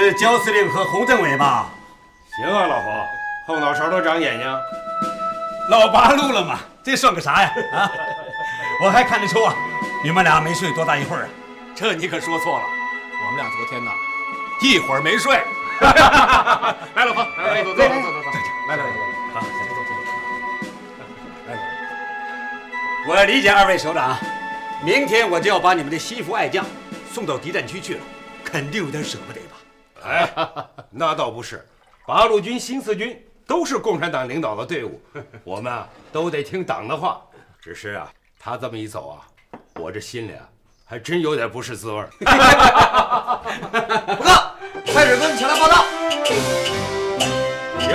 [0.00, 1.68] 是焦司令和洪政委吧？
[2.36, 3.06] 行啊，老黄，
[3.46, 4.58] 后脑勺都长眼睛。
[5.68, 7.52] 老八路了嘛，这算个啥呀？
[7.72, 7.90] 啊，
[8.82, 9.54] 我还看得出啊，
[10.02, 11.28] 你们俩没睡多大一会儿啊。
[11.74, 13.90] 这你可说错了，我们俩昨天呐，
[14.62, 15.36] 一会儿没睡。
[15.80, 18.90] 来，老婆，来来，坐坐坐来来来，
[19.34, 21.04] 好，坐坐坐坐。
[21.46, 21.60] 来来，
[23.08, 24.16] 我理解二位首长，
[24.82, 26.64] 明天我就要把你们的心腹爱将
[27.12, 28.00] 送到敌占区去了，
[28.44, 29.49] 肯定有点舍不得吧？
[30.04, 30.30] 哎，
[30.90, 31.66] 那倒不是，
[32.06, 35.00] 八路军、新四军都是共产党领导的队伍，
[35.44, 37.22] 我们啊都得听党的话。
[37.60, 39.26] 只是啊，他这么一走啊，
[39.74, 40.48] 我这心里啊
[40.84, 42.02] 还真有点不是滋味。
[42.24, 43.42] 报
[44.24, 44.54] 告，
[44.86, 45.84] 蔡指挥前来报道。
[47.80, 47.90] 行，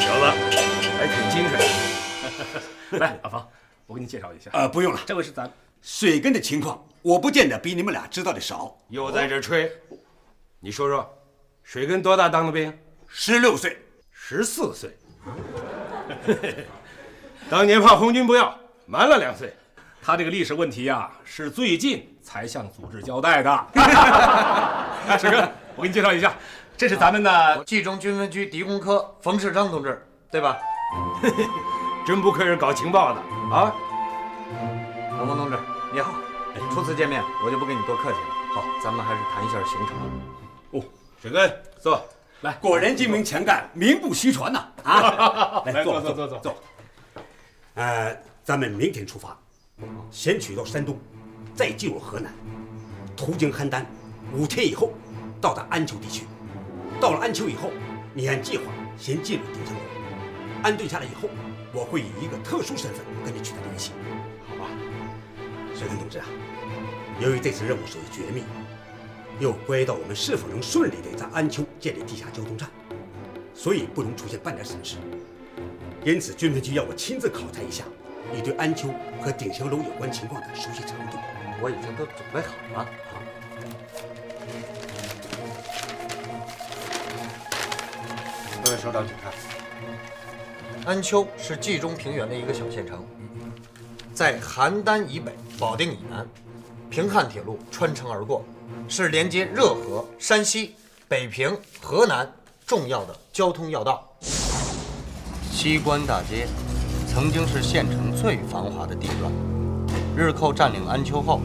[0.00, 0.24] 小子
[0.98, 1.52] 还挺精神。
[2.98, 3.48] 来，阿芳，
[3.86, 4.50] 我给你介绍一下。
[4.52, 8.76] 呃，不用了，这位是咱水根的情况，我不见得比你们俩知道的少。
[8.88, 9.70] 又在这吹，
[10.60, 11.08] 你说说，
[11.62, 12.72] 水根多大当的兵？
[13.08, 13.78] 十六岁，
[14.10, 14.96] 十四岁。
[17.50, 19.54] 当年怕红军不要，瞒了两岁。
[20.02, 23.66] 他这个历史问题啊，是最近才向组织交代的。
[25.18, 26.34] 水根，我给你介绍一下，
[26.76, 30.58] 这是咱们的冀中军分区敌工科冯世章同志，对吧？
[32.04, 33.20] 真不愧是搞情报的
[33.54, 33.72] 啊！
[35.18, 35.56] 老冯同志，
[35.92, 36.12] 你好。
[36.74, 38.26] 初次见面，我就不跟你多客气了。
[38.54, 40.41] 好，咱们还是谈一下行程。
[41.22, 42.04] 哦，水根，坐。
[42.42, 44.68] 来，果然精明强干，名不虚传呐！
[44.82, 46.56] 啊，来坐坐坐坐坐。
[47.74, 49.38] 呃，咱们明天出发，
[50.10, 50.98] 先取到山东，
[51.54, 52.32] 再进入河南，
[53.16, 53.84] 途经邯郸，
[54.34, 54.92] 五天以后
[55.40, 56.26] 到达安丘地区。
[57.00, 57.70] 到了安丘以后，
[58.12, 58.64] 你按计划
[58.98, 59.80] 先进入丁香楼，
[60.64, 61.28] 安顿下来以后，
[61.72, 63.92] 我会以一个特殊身份跟你取得联系，
[64.48, 64.70] 好吧？
[65.78, 66.26] 水根同志啊，
[67.20, 68.42] 由于这次任务属于绝密，
[69.40, 72.68] 又关系到我们是否能顺利的在安丘建立地下交通站，
[73.54, 74.96] 所以不容出现半点损失。
[76.04, 77.84] 因此，军分局要我亲自考察一下
[78.32, 78.88] 你对安丘
[79.20, 81.18] 和鼎香楼有关情况的熟悉程度。
[81.60, 82.88] 我已经都准备好了。
[88.64, 89.32] 各位首长，请看。
[90.84, 93.04] 安丘是冀中平原的一个小县城，
[94.12, 96.26] 在邯郸以北、保定以南，
[96.90, 98.44] 平汉铁路穿城而过，
[98.88, 100.74] 是连接热河、山西、
[101.08, 102.30] 北平、河南
[102.66, 104.06] 重要的交通要道。
[105.50, 106.46] 西关大街
[107.06, 109.32] 曾经是县城最繁华的地段，
[110.16, 111.40] 日寇占领安丘后，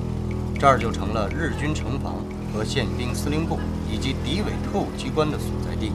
[0.60, 2.16] 这儿就成了日军城防
[2.54, 3.60] 和宪兵司令部
[3.92, 5.92] 以及敌伪特务机关的所在地。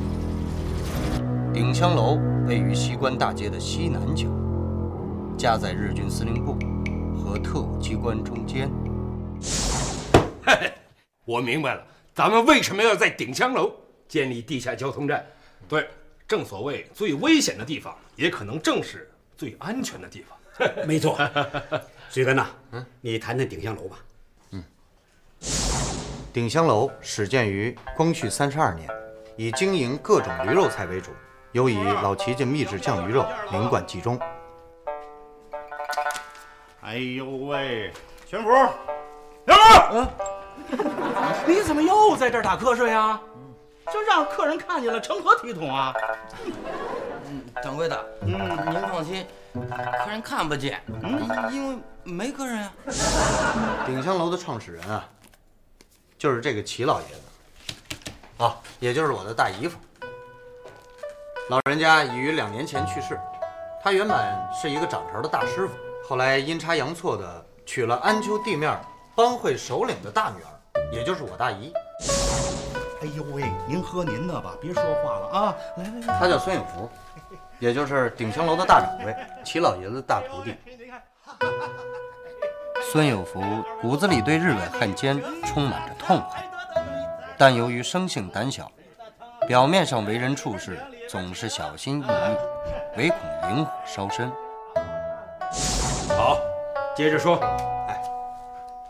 [1.53, 4.27] 鼎香楼位于西关大街的西南角，
[5.37, 6.57] 夹在日军司令部
[7.17, 8.71] 和特务机关中间。
[10.45, 10.73] 嘿嘿，
[11.25, 13.75] 我明白了，咱们为什么要在鼎香楼
[14.09, 15.25] 建立地下交通站？
[15.69, 15.89] 对，
[16.27, 20.37] 正所谓最危险的地方，也可能正是最安全的地方。
[20.87, 21.17] 没错，
[22.11, 23.99] 水根呐，嗯，你谈谈鼎香楼吧。
[24.51, 24.65] 嗯
[26.33, 28.89] 鼎香楼始建于光绪三十二年，
[29.37, 31.11] 以经营各种驴肉菜为主，
[31.53, 34.19] 尤以老齐家秘制酱鱼肉名冠其中。
[36.81, 37.93] 哎呦喂，
[38.27, 38.49] 全福，
[39.47, 40.11] 全福，
[41.47, 43.21] 你怎么又在这儿打瞌睡啊？
[43.93, 45.93] 这让客人看见了，成何体统啊？
[47.63, 48.29] 掌柜的，嗯，
[48.71, 52.73] 您放心，客人看不见，嗯，因为没客人啊。
[53.87, 55.05] 鼎香楼的创始人啊，
[56.17, 57.21] 就是这个齐老爷子，
[58.39, 59.79] 啊，也就是我的大姨夫。
[61.51, 63.19] 老人家已于两年前去世，
[63.83, 64.17] 他原本
[64.55, 65.75] 是一个掌勺的大师傅，
[66.09, 68.81] 后来阴差阳错的娶了安丘地面
[69.15, 70.52] 帮会首领的大女儿，
[70.93, 71.73] 也就是我大姨。
[73.01, 75.57] 哎呦喂，您喝您的吧，别说话了啊！
[75.79, 76.89] 来来来，他叫孙有福，
[77.59, 80.55] 也就是鼎香楼的大掌柜，齐老爷子的大徒弟。
[82.93, 83.43] 孙有福
[83.81, 86.45] 骨子里对日本汉奸充满着痛恨，
[87.39, 88.71] 但由于生性胆小，
[89.49, 90.79] 表面上为人处事
[91.09, 92.37] 总是小心翼翼，
[92.99, 93.19] 唯恐
[93.51, 94.31] 引火烧身。
[96.15, 96.37] 好，
[96.95, 97.39] 接着说。
[97.89, 98.01] 哎，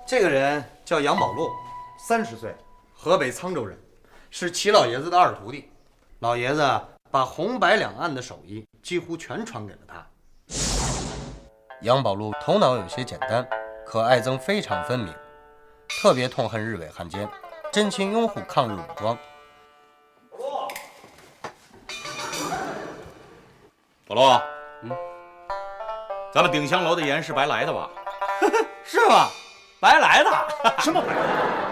[0.04, 1.48] 这个人叫杨宝路，
[2.04, 2.52] 三十岁，
[2.92, 3.78] 河北沧州人，
[4.28, 5.70] 是齐老爷子的二徒弟。
[6.18, 6.68] 老爷子
[7.12, 10.04] 把红白两岸的手艺几乎全传给了他。
[11.82, 13.48] 杨宝禄头脑有些简单，
[13.86, 15.14] 可爱憎非常分明，
[15.88, 17.28] 特别痛恨日伪汉奸，
[17.70, 19.16] 真心拥护抗日武装。
[24.08, 24.42] 保罗，
[24.82, 24.90] 嗯，
[26.34, 27.88] 咱们鼎香楼的盐是白来的吧？
[28.82, 29.28] 是吗？
[29.78, 30.80] 白来的？
[30.80, 31.71] 什么白来的？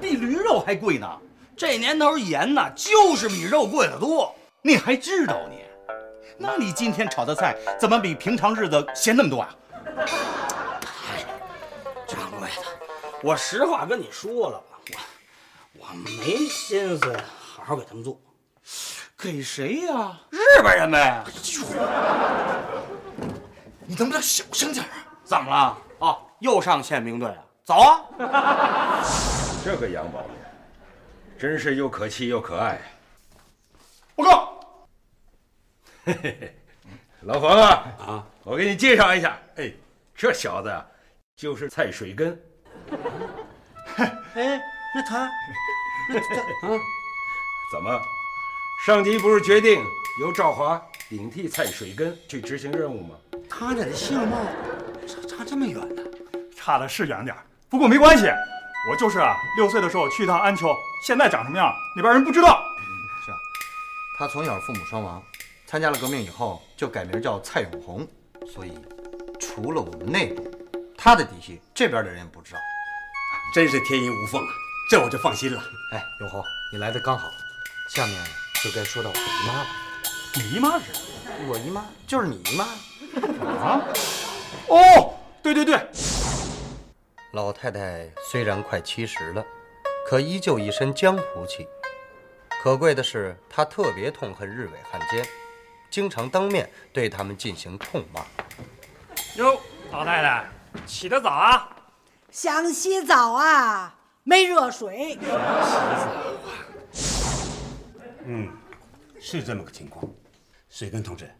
[0.00, 1.08] 那比驴肉还贵呢！
[1.56, 4.34] 这年头盐呐，就是比肉贵得多。
[4.62, 5.64] 你还知道你？
[6.36, 9.48] 那你今天炒的菜怎么比平常日子咸那么多呀？
[12.06, 12.62] 掌柜的，
[13.22, 14.78] 我实话跟你说了吧，
[15.78, 18.20] 我我没心思好好给他们做。
[19.16, 20.16] 给谁呀？
[20.30, 21.24] 日本人呗。
[23.86, 24.90] 你能不能小声点啊？
[25.24, 25.78] 怎么了？
[25.98, 27.42] 哦，又上宪兵队啊？
[27.68, 29.04] 走啊！
[29.62, 30.32] 这个杨宝莲，
[31.38, 32.80] 真是又可气又可爱。
[34.16, 34.60] 报告，
[36.06, 36.56] 嘿嘿嘿，
[37.20, 39.70] 老冯啊啊，我给你介绍一下，哎，
[40.14, 40.82] 这小子啊，
[41.36, 42.42] 就是蔡水根。
[44.32, 44.62] 哎，
[44.94, 45.30] 那他，
[46.08, 46.36] 那他
[46.68, 46.80] 啊？
[47.70, 48.00] 怎么？
[48.86, 49.84] 上级不是决定
[50.22, 53.14] 由赵华顶替蔡水根去执行任务吗？
[53.46, 54.38] 他俩的相貌
[55.06, 56.02] 差差这么远呢？
[56.56, 57.36] 差的是远点
[57.70, 58.24] 不过没关系，
[58.90, 60.74] 我就是啊，六岁的时候去一趟安丘，
[61.04, 62.64] 现在长什么样，那边人不知道。
[63.24, 63.36] 是啊，
[64.18, 65.22] 他从小父母双亡，
[65.66, 68.08] 参加了革命以后就改名叫蔡永红，
[68.50, 68.72] 所以
[69.38, 70.50] 除了我们内部，
[70.96, 72.60] 他的底细这边的人也不知道。
[73.54, 74.48] 真是天衣无缝啊，
[74.90, 75.62] 这我就放心了。
[75.92, 76.42] 哎，永红，
[76.72, 77.28] 你来的刚好，
[77.90, 78.24] 下面
[78.64, 79.66] 就该说到我姨妈了。
[80.34, 80.84] 你姨妈是？
[81.46, 82.64] 我姨妈就是你姨妈。
[83.60, 83.82] 啊？
[84.68, 85.86] 哦，对对对。
[87.32, 89.44] 老太太虽然快七十了，
[90.06, 91.68] 可依旧一身江湖气。
[92.62, 95.26] 可贵的是，她特别痛恨日伪汉奸，
[95.90, 98.24] 经常当面对他们进行痛骂。
[99.36, 99.60] 哟，
[99.92, 100.48] 老太太，
[100.86, 101.76] 起得早啊？
[102.30, 103.94] 想洗澡啊？
[104.24, 105.18] 没热水。
[105.20, 106.24] 洗澡啊？
[108.24, 108.50] 嗯，
[109.20, 110.10] 是这么个情况。
[110.70, 111.30] 水根同志，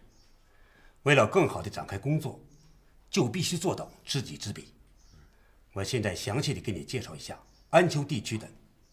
[1.05, 2.39] 为了更好的展开工作，
[3.09, 4.75] 就必须做到知己知彼。
[5.79, 7.39] 我现在详细的给你介绍一下
[7.71, 8.45] 安丘地区的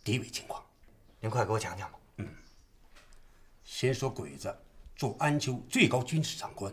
[0.04, 0.64] 敌伪情况。
[1.20, 1.98] 您快给我讲讲吧。
[2.18, 2.28] 嗯，
[3.64, 4.56] 先说鬼子
[4.96, 6.72] 驻安丘最高军事长官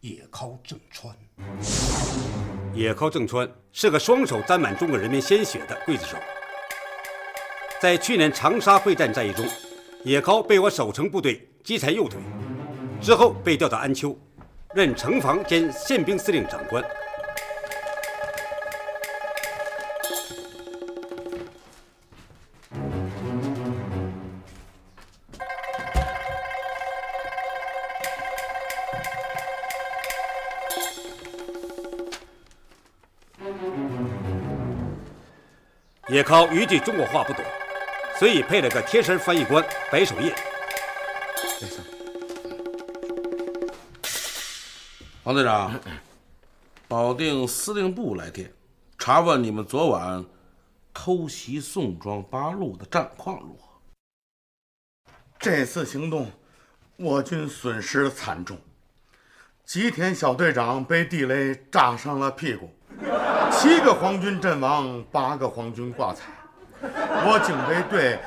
[0.00, 1.16] 野尻正川。
[2.74, 6.16] 野尻正川是个双手沾满中国人民鲜血的刽子手。
[7.80, 9.46] 在去年长沙会战战役中，
[10.02, 12.18] 野尻被我守城部队击残右腿，
[13.00, 14.18] 之后被调到安丘，
[14.74, 16.84] 任城防兼宪兵司令长官。
[36.32, 37.44] 野尻一句中国话不懂，
[38.18, 40.34] 所以配了个贴身翻译官白守业。
[45.24, 45.78] 王队长，
[46.88, 48.50] 保定司令部来电，
[48.98, 50.24] 查问你们昨晚
[50.94, 53.68] 偷袭宋庄八路的战况如何？
[55.38, 56.32] 这次行动，
[56.96, 58.58] 我军损失惨重，
[59.66, 62.74] 吉田小队长被地雷炸伤了屁股。
[63.58, 66.32] 七个皇军阵亡，八个皇军挂彩，
[66.82, 68.18] 我警备队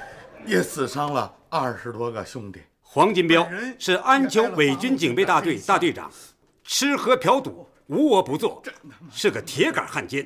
[0.46, 2.62] 也死伤了二十多个兄弟。
[2.82, 3.46] 黄金彪
[3.78, 6.10] 是安丘伪军警备大队大队长，
[6.64, 8.64] 吃喝嫖赌无恶不作，
[9.12, 10.26] 是个铁杆汉奸。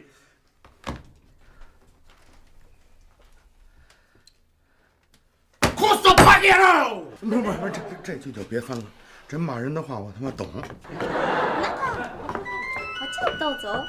[5.75, 6.93] 哭死怕你了！
[7.21, 8.83] 不不不，这这句就别翻了，
[9.27, 10.47] 真骂人的话我他妈懂。
[10.53, 10.61] 我
[13.13, 13.83] 请豆走。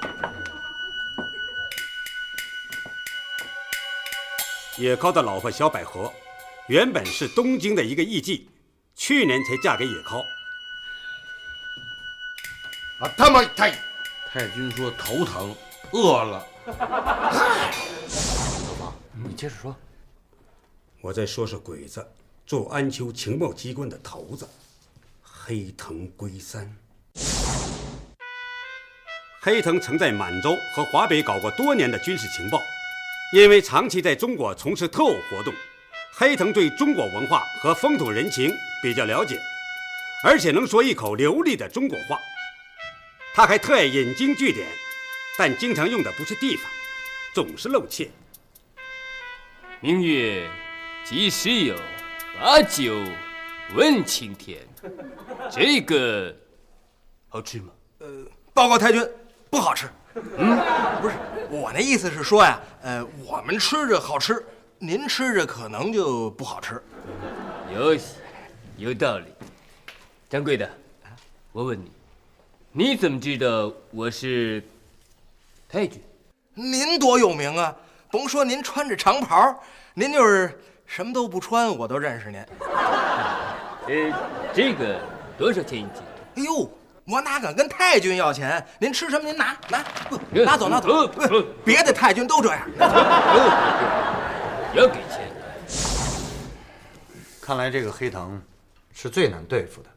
[4.81, 6.11] 野尻的老婆小百合，
[6.67, 8.45] 原本是东京的一个艺妓，
[8.97, 10.25] 去年才嫁给野尻。
[13.01, 13.79] 啊他妈太！
[14.33, 15.55] 太君说头疼，
[15.93, 16.47] 饿了。
[16.67, 16.75] 老
[18.79, 19.77] 方，你接着说。
[21.03, 22.07] 我再说说鬼子
[22.47, 24.49] 驻安丘情报机关的头子
[25.21, 26.75] 黑藤龟三。
[29.43, 32.59] 黑藤曾在满洲和华北搞过多年的军事情报。
[33.33, 35.55] 因为长期在中国从事特务活动，
[36.13, 38.51] 黑藤对中国文化和风土人情
[38.83, 39.39] 比较了解，
[40.25, 42.19] 而且能说一口流利的中国话。
[43.33, 44.67] 他还特爱引经据典，
[45.39, 46.65] 但经常用的不是地方，
[47.33, 48.11] 总是露怯。
[49.81, 50.51] 明月
[51.05, 51.77] 几时有？
[52.39, 52.97] 把酒
[53.75, 54.59] 问青天。
[55.53, 56.35] 这个
[57.29, 57.73] 好吃吗？
[57.99, 59.09] 呃，报告太君，
[59.51, 59.89] 不好吃。
[60.39, 60.59] 嗯，
[61.01, 61.17] 不是，
[61.51, 64.45] 我那意思是说呀，呃，我们吃着好吃，
[64.79, 66.83] 您吃着可能就不好吃。
[67.75, 67.97] 有
[68.77, 69.27] 有道理。
[70.29, 70.71] 掌柜的，
[71.51, 71.91] 我问你，
[72.71, 74.63] 你怎么知道我是
[75.69, 76.01] 太君？
[76.55, 77.75] 您多有名啊！
[78.13, 79.61] 甭说您穿着长袍，
[79.93, 82.41] 您就是什么都不穿，我都认识您。
[83.89, 85.01] 呃，这个
[85.37, 86.03] 多少钱一斤？
[86.37, 86.71] 哎呦，
[87.11, 88.65] 我哪敢跟太君要钱？
[88.79, 89.85] 您吃什么您拿拿，
[90.31, 90.89] 拿走拿走。
[91.65, 92.71] 别的太君都这样。
[94.75, 95.29] 要给钱。
[97.41, 98.41] 看来这个黑藤
[98.93, 99.91] 是最难对付的。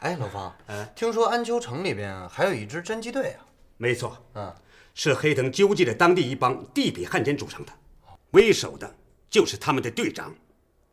[0.00, 0.52] 哎，老方，
[0.96, 3.46] 听说安丘城里边还有一支侦缉队啊？
[3.76, 4.52] 没错，嗯，
[4.94, 7.72] 是黑藤纠集的当地一帮地痞汉奸组成的，
[8.32, 8.92] 为首的
[9.30, 10.34] 就是他们的队长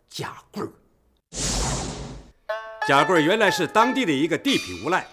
[0.09, 0.69] 贾贵儿。
[2.85, 5.05] 贾贵原来是当地的一个地痞无赖，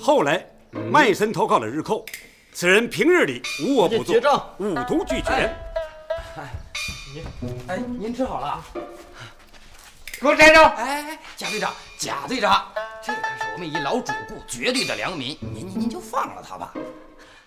[0.00, 0.46] 后来
[0.90, 2.06] 卖身投靠了日寇。
[2.52, 5.52] 此人平日里无恶不作，五毒俱全。
[6.36, 6.50] 哎，
[7.12, 7.24] 您
[7.66, 8.64] 哎，您吃好了啊？
[10.20, 10.62] 给我站着！
[10.62, 12.68] 哎哎，贾队长，贾队长，
[13.02, 16.72] 这可是我们一老主顾，绝对的良民，您您您就放了他吧。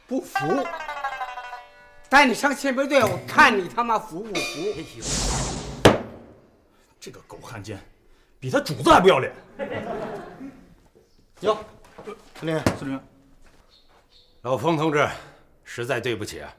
[0.08, 0.66] 不服，
[2.10, 5.02] 带你上宪兵队，我看你他妈服不服？
[7.00, 7.80] 这个狗汉奸，
[8.44, 9.32] 比他主子还不要脸。
[11.40, 11.58] 哟，
[12.38, 13.02] 司令员，司令员，
[14.42, 15.08] 老冯同志，
[15.64, 16.54] 实在对不起啊，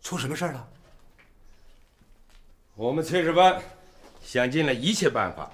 [0.00, 0.68] 出什么事儿了？
[2.74, 3.60] 我们炊事班
[4.22, 5.50] 想尽了一切办法，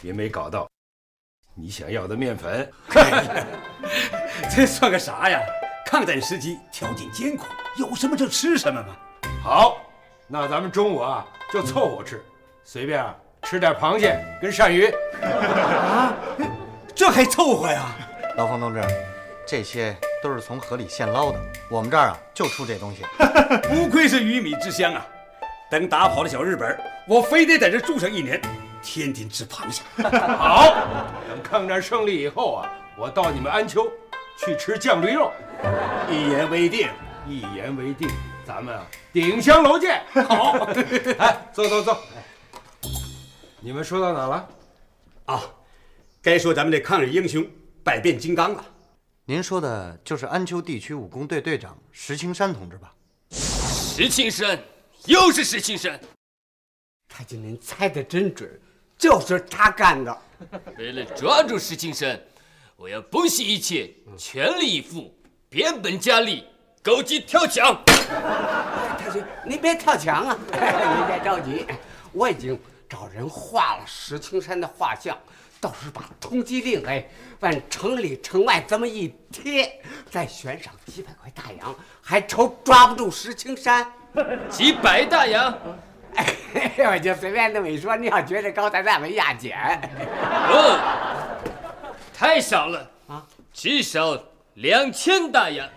[0.00, 0.70] 也没搞到
[1.54, 2.72] 你想要的面粉。
[4.54, 5.40] 这算个啥呀？
[5.86, 7.46] 抗战时期条件艰苦，
[7.78, 8.96] 有什么就吃什么嘛。
[9.42, 9.76] 好，
[10.28, 12.24] 那咱们中午啊就凑合吃，
[12.62, 13.16] 随便啊
[13.50, 14.86] 吃点螃蟹跟鳝鱼。
[15.24, 16.14] 啊，
[16.94, 17.86] 这还凑合呀？
[18.36, 18.80] 老冯同志，
[19.44, 23.02] 这些都是从河里现捞的，我们这儿啊就出这东西。
[23.68, 25.04] 不愧是鱼米之乡啊！
[25.68, 26.78] 等打跑了小日本，
[27.08, 28.40] 我非得在这住上一年，
[28.84, 29.82] 天天吃螃蟹。
[29.98, 30.72] 好，
[31.28, 33.90] 等抗战胜利以后啊，我到你们安丘
[34.38, 35.32] 去吃酱驴肉。
[36.08, 36.88] 一言为定，
[37.26, 38.08] 一言为定，
[38.46, 40.00] 咱们啊鼎香楼见。
[40.28, 40.52] 好，
[41.18, 41.98] 哎，坐坐坐。
[43.62, 44.48] 你们说到哪了？
[45.26, 45.42] 啊，
[46.22, 47.46] 该说咱们的抗日英雄
[47.84, 48.64] 百变金刚了。
[49.26, 52.94] 您说的就是安丘地区武工队队长石青山同志吧？
[53.30, 54.58] 石青山，
[55.04, 56.00] 又是石青山。
[57.06, 58.50] 太君，您猜的真准，
[58.96, 60.18] 就是他干的。
[60.78, 62.18] 为了抓住石青山，
[62.76, 65.14] 我要不惜一切，全力以赴，
[65.50, 66.46] 变本加厉，
[66.82, 67.78] 狗急跳墙。
[67.84, 70.38] 太君，您别跳墙啊！
[70.48, 71.66] 您别着急，
[72.12, 72.58] 我已经
[72.90, 75.16] 找人画了石青山的画像，
[75.60, 79.80] 到时候把通缉令哎往城里城外这么一贴，
[80.10, 83.86] 再悬赏几百块大洋，还愁抓不住石青山？
[84.50, 85.56] 几百大洋？
[86.16, 86.34] 哎，
[86.92, 89.56] 我就随便那么一说，你要觉得高，咱再没压减。
[90.48, 91.38] 哦，
[92.12, 94.20] 太少了啊，至少
[94.54, 95.68] 两千大洋。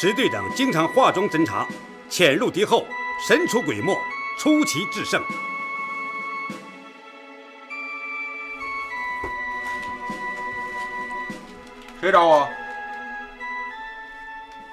[0.00, 1.66] 石队长经常化妆侦查，
[2.08, 2.84] 潜入敌后，
[3.20, 3.98] 神出鬼没，
[4.38, 5.22] 出奇制胜。
[12.00, 12.48] 谁找我？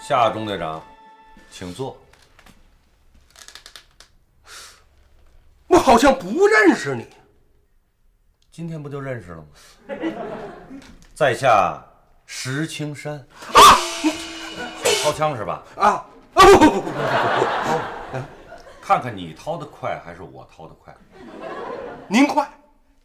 [0.01, 0.83] 夏中队长，
[1.49, 1.97] 请坐。
[5.67, 7.07] 我好像不认识你。
[8.51, 9.47] 今天不就认识了吗？
[11.15, 11.81] 在下
[12.25, 13.13] 石青山。
[13.53, 13.79] 啊！
[14.83, 15.63] 想掏枪是吧？
[15.77, 15.87] 啊！
[15.87, 18.00] 啊不不不不不不！
[18.81, 20.95] 看看你掏的快还是我掏的快？
[22.07, 22.49] 您快，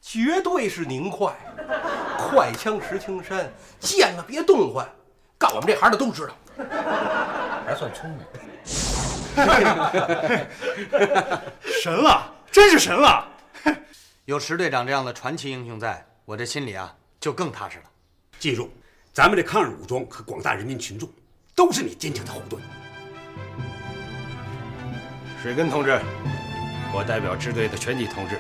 [0.01, 1.33] 绝对是您快。
[2.19, 4.89] 快枪石青山，见了别动换。
[5.39, 6.35] 干我们这行的都知道。
[7.65, 8.21] 还算聪明。
[11.61, 13.29] 神了，真是神了！
[14.25, 17.85] 有石队长这样的传奇英雄在，我这心里啊就更踏实了。
[18.39, 18.71] 记住，
[19.13, 21.09] 咱们这抗日武装和广大人民群众
[21.55, 22.61] 都是你坚强的后盾。
[25.47, 25.97] 水根同志，
[26.93, 28.37] 我代表支队的全体同志，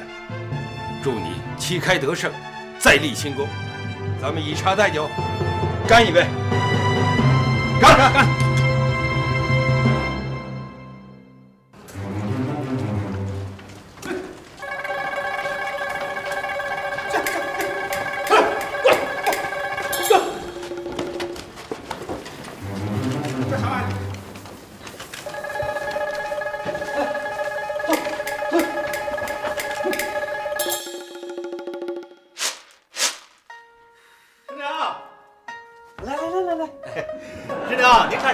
[1.04, 2.32] 祝你旗开得胜，
[2.80, 3.46] 再立新功。
[4.20, 5.08] 咱们以茶代酒，
[5.86, 6.26] 干一杯！
[7.80, 8.26] 干干干！
[20.02, 20.14] 师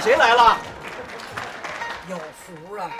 [0.02, 0.58] 谁来了？
[2.10, 2.90] 有福了。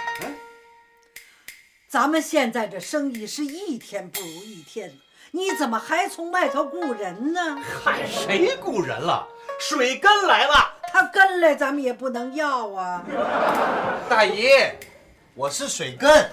[1.88, 4.92] 咱们现在这生意是一天不如一天，
[5.32, 7.58] 你怎么还从外头雇人呢？
[7.84, 9.26] 嗨，谁雇人了？
[9.58, 10.54] 水根来了。
[10.92, 13.02] 他跟来咱们也不能要啊。
[14.08, 14.46] 大姨，
[15.34, 16.30] 我是水根，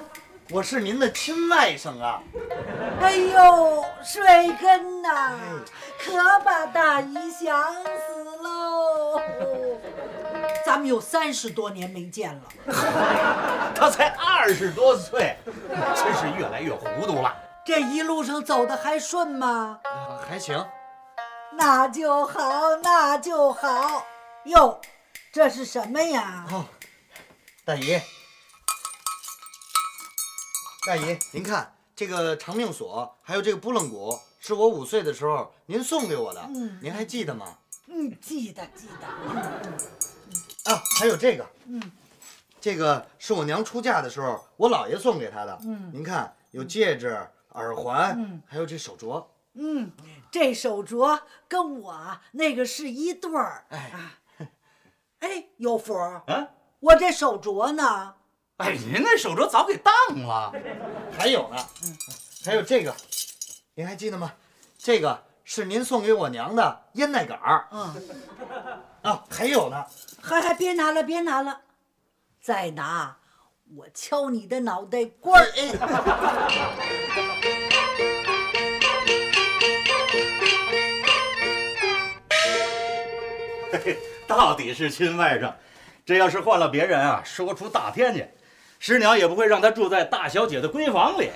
[0.52, 2.22] 我是您的亲外甥啊。
[3.02, 4.22] 哎呦，水
[4.62, 5.32] 根呐，
[5.98, 7.74] 可把大姨想！
[10.70, 12.44] 咱们有三十多年没见了。
[13.74, 15.36] 他才二十多岁，
[15.96, 17.36] 真是越来越糊涂了。
[17.66, 19.80] 这一路上走的还顺吗？
[20.28, 20.64] 还行。
[21.54, 24.06] 那就好，那就好。
[24.44, 24.80] 哟，
[25.34, 26.46] 这是什么呀？
[26.52, 26.64] 哦，
[27.66, 28.00] 大姨，
[30.86, 37.58] 大姨，您看这个长命锁，还有这个拨浪鼓，是我五岁的时候您送给我的，嗯您还记得吗？
[37.88, 39.08] 嗯，记得记得。
[40.70, 41.82] 啊，还有这个，嗯
[42.62, 45.58] 这个是我娘出嫁的时候我姥爷送给她的。
[45.64, 47.18] 嗯您看有戒指、
[47.54, 49.26] 耳环，嗯还有这手镯。
[49.54, 49.92] 嗯，
[50.32, 53.66] 这手镯跟我啊那个是一对儿。
[53.70, 54.18] 哎啊，
[55.20, 56.50] 哎，有福儿，啊，
[56.80, 58.14] 我这手镯呢？
[58.58, 60.54] 哎，您那手镯早给当了。
[61.18, 61.66] 还有呢，
[62.46, 62.96] 还有这个，
[63.74, 64.34] 您还记得吗？
[64.78, 67.68] 这个是您送给我娘的烟袋杆儿。
[67.72, 67.96] 嗯，
[69.02, 69.84] 啊，还有呢，
[70.22, 71.62] 还还别拿了，别拿了，
[72.40, 73.18] 再拿
[73.76, 75.48] 我敲你的脑袋瓜儿！
[84.28, 85.52] 到底是亲外甥，
[86.06, 88.28] 这要是换了别人啊，说出大天去，
[88.78, 91.32] 师娘也不会让他住在大小姐的闺房里。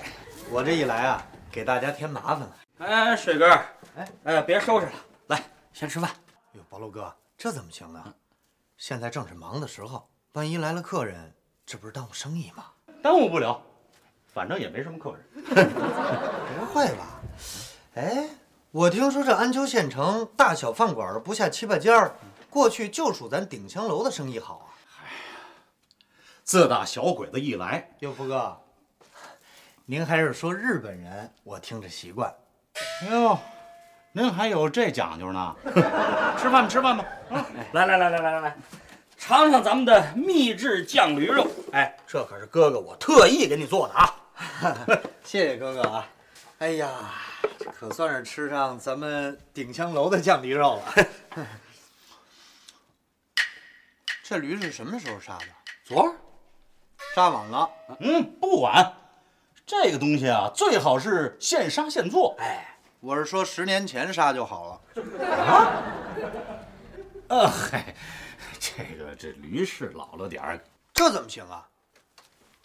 [0.51, 2.55] 我这一来啊，给大家添麻烦了。
[2.77, 3.59] 哎，水哥，
[3.95, 4.93] 哎哎，别收拾了，
[5.27, 6.09] 来，先吃饭。
[6.53, 8.13] 哟，宝路哥，这怎么行呢？
[8.75, 11.31] 现在正是忙的时候，万一来了客人，
[11.65, 12.65] 这不是耽误生意吗？
[13.03, 13.61] 耽误不了，
[14.33, 15.43] 反正也没什么客人。
[15.45, 17.21] 不会吧？
[17.95, 18.27] 哎，
[18.71, 22.11] 我听说这安丘县城大小饭馆不下七八家，
[22.49, 24.67] 过去就属咱顶香楼的生意好啊。
[25.03, 25.11] 哎呀
[26.43, 28.59] 自打小鬼子一来，哟，福哥，
[29.85, 32.33] 您还是说日本人，我听着习惯。
[33.11, 33.39] 哟，
[34.15, 35.55] 您还有这讲究呢？
[36.37, 37.03] 吃饭吧，吃饭吧。
[37.31, 38.55] 啊，来来来来来来来，
[39.17, 41.47] 尝尝咱们的秘制酱驴肉。
[41.71, 44.15] 哎，这可是哥哥我特意给你做的啊！
[45.25, 46.07] 谢谢哥哥啊！
[46.59, 46.91] 哎呀，
[47.57, 50.93] 这可算是吃上咱们鼎香楼的酱驴肉了。
[54.21, 55.45] 这驴是什么时候杀的？
[55.83, 56.13] 昨儿
[57.15, 57.67] 杀晚了。
[57.99, 58.93] 嗯，不晚。
[59.65, 62.35] 这个东西啊，最好是现杀现做。
[62.37, 62.72] 哎，
[63.03, 65.25] 我是说十年前杀就好了。
[65.27, 65.83] 啊？
[67.27, 67.93] 呃，嗨，
[68.57, 70.57] 这个这驴是老了点儿，
[70.93, 71.67] 这怎么行啊？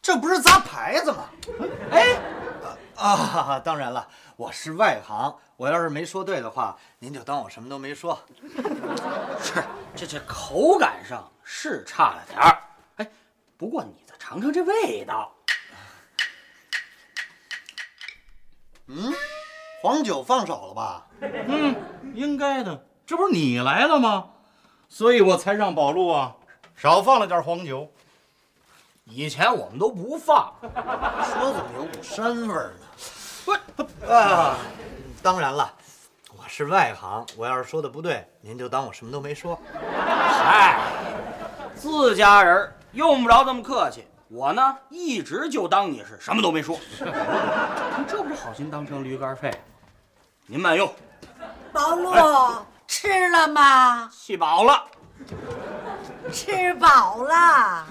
[0.00, 1.28] 这不是砸牌子吗？
[1.90, 2.20] 哎，
[2.94, 8.16] 啊，当然了，我是外行，我要是没说对的话，您就当我什么都没说。
[9.42, 9.64] 是
[9.96, 12.62] 这这口感上是差了点儿，
[12.98, 13.10] 哎，
[13.56, 15.34] 不过你再尝尝这味道。
[18.86, 19.12] 嗯，
[19.80, 21.06] 黄酒放少了吧？
[21.20, 21.74] 嗯，
[22.14, 24.24] 应该的，这不是你来了吗？
[24.88, 26.34] 所以我才让宝路啊
[26.74, 27.88] 少放了点黄酒。
[29.04, 32.86] 以前我们都不放，说怎么有股膻味儿呢？
[33.76, 34.56] 不啊，
[35.22, 35.72] 当然了，
[36.36, 39.58] 我是外行，我要是说的不对，您就当我什么都没说。
[39.80, 40.80] 嗨，
[41.76, 44.04] 自家人用不着这么客气。
[44.30, 46.78] 我呢，一直就当你是什么都没说。
[47.00, 49.50] 你这不是好心当成驴肝肺？
[50.50, 50.90] 您慢用。
[51.74, 52.10] 宝路
[52.86, 54.08] 吃了吗？
[54.10, 54.82] 气饱了。
[56.32, 57.86] 吃饱了。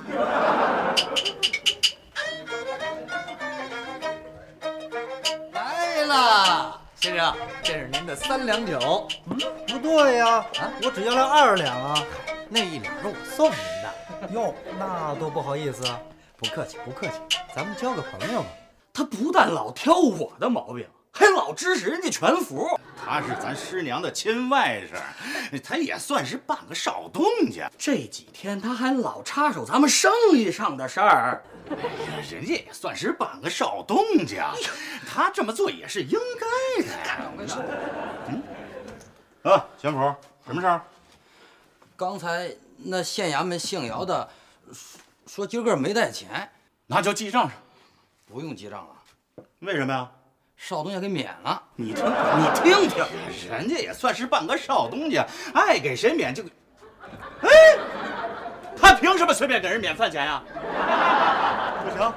[5.54, 9.08] 来了，先生，这是您的三两酒。
[9.28, 12.04] 嗯，不对呀，啊，我只要了二两啊，
[12.50, 14.34] 那一两是我送您的。
[14.34, 16.00] 哟，那多不好意思啊，
[16.36, 18.48] 不客气，不客气，咱们交个朋友嘛。
[18.92, 22.80] 他不但老挑我的毛病，还老支持人家全福。
[22.96, 27.72] 他是咱师娘的亲外甥，他也算是半个少东家。
[27.78, 31.42] 这几天他还老插手咱们生意上的事儿，
[32.30, 34.54] 人家也算是半个少东家，
[35.08, 37.32] 他这么做也是应该的呀。
[38.28, 38.44] 嗯，
[39.52, 40.82] 啊，全福，什么事儿？
[41.96, 44.30] 刚才那县衙门姓姚的
[44.72, 46.52] 说说今儿个没带钱，
[46.86, 47.58] 那就记账上。
[48.26, 50.12] 不用记账了，为什么呀？
[50.58, 51.62] 少东家给免了。
[51.76, 53.06] 你听，你听听，
[53.50, 56.50] 人家也算是半个少东家，爱给谁免就给。
[57.42, 57.50] 哎，
[58.76, 60.44] 他凭什么随便给人免饭钱呀？
[61.86, 62.14] 不行。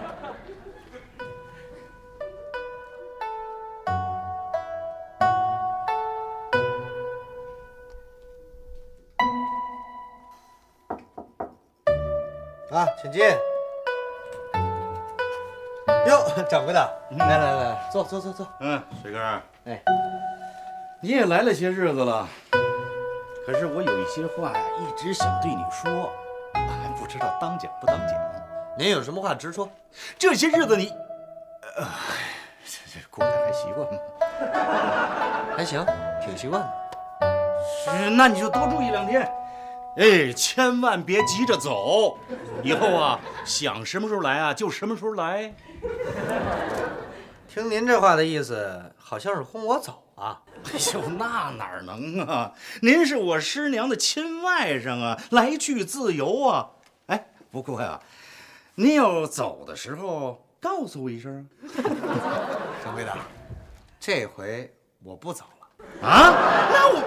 [12.71, 13.50] 啊，请进。
[16.49, 18.47] 掌柜的，来来来，坐坐坐坐。
[18.61, 19.19] 嗯，水哥，
[19.67, 19.81] 哎，
[21.01, 22.27] 你也来了些日子了，
[23.47, 26.11] 可是我有一些话呀，一直想对你说，
[26.55, 28.17] 哎不知道当讲不当讲。
[28.79, 29.69] 您有什么话直说。
[30.19, 30.89] 这些日子你，
[31.77, 31.87] 呃，
[32.65, 33.99] 这这过得还习惯吗？
[35.57, 35.85] 还行，
[36.25, 36.69] 挺习惯的。
[37.85, 39.31] 是，那你就多住一两天。
[39.97, 42.17] 哎，千万别急着走，
[42.63, 45.53] 以后啊，想什么时候来啊，就什么时候来。
[47.49, 50.43] 听您这话的意思，好像是轰我走啊。
[50.73, 52.53] 哎呦，那哪能啊？
[52.83, 56.71] 您是我师娘的亲外甥啊，来去自由啊。
[57.07, 57.99] 哎，不过呀、
[58.75, 61.49] 您要走的时候告诉我一声
[62.85, 63.17] 掌柜的，
[63.99, 66.07] 这回我不走了。
[66.07, 66.69] 啊。
[66.71, 67.03] 那我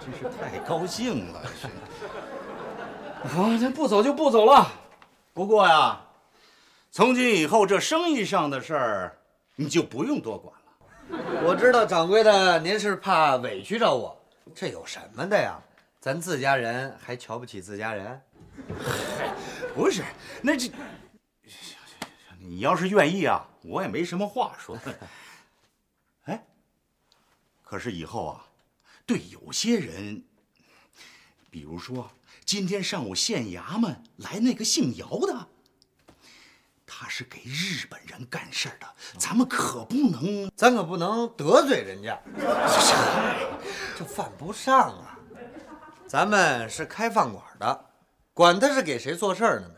[0.00, 1.40] 真是太高兴了。
[3.32, 4.66] 好，那不走就不走了。
[5.32, 6.03] 不过呀，
[6.96, 9.18] 从今以后这生意上的事儿，
[9.56, 11.42] 你就不用多管了。
[11.44, 14.16] 我知道掌柜的您是怕委屈着我，
[14.54, 15.60] 这有什么的呀？
[16.00, 18.22] 咱自家人还瞧不起自家人？
[19.74, 20.04] 不是，
[20.40, 20.70] 那这，
[22.38, 24.78] 你要是愿意啊，我也没什么话说。
[26.26, 26.46] 哎，
[27.64, 28.46] 可是以后啊，
[29.04, 30.22] 对有些人，
[31.50, 32.08] 比如说
[32.44, 35.48] 今天上午县衙门来那个姓姚的，
[36.96, 38.86] 他是给日本人干事儿的，
[39.18, 42.16] 咱们可不能，咱可不能得罪人家，
[43.98, 45.18] 这犯不上啊。
[46.06, 47.84] 咱们是开饭馆的，
[48.32, 49.74] 管他是给谁做事儿的呢。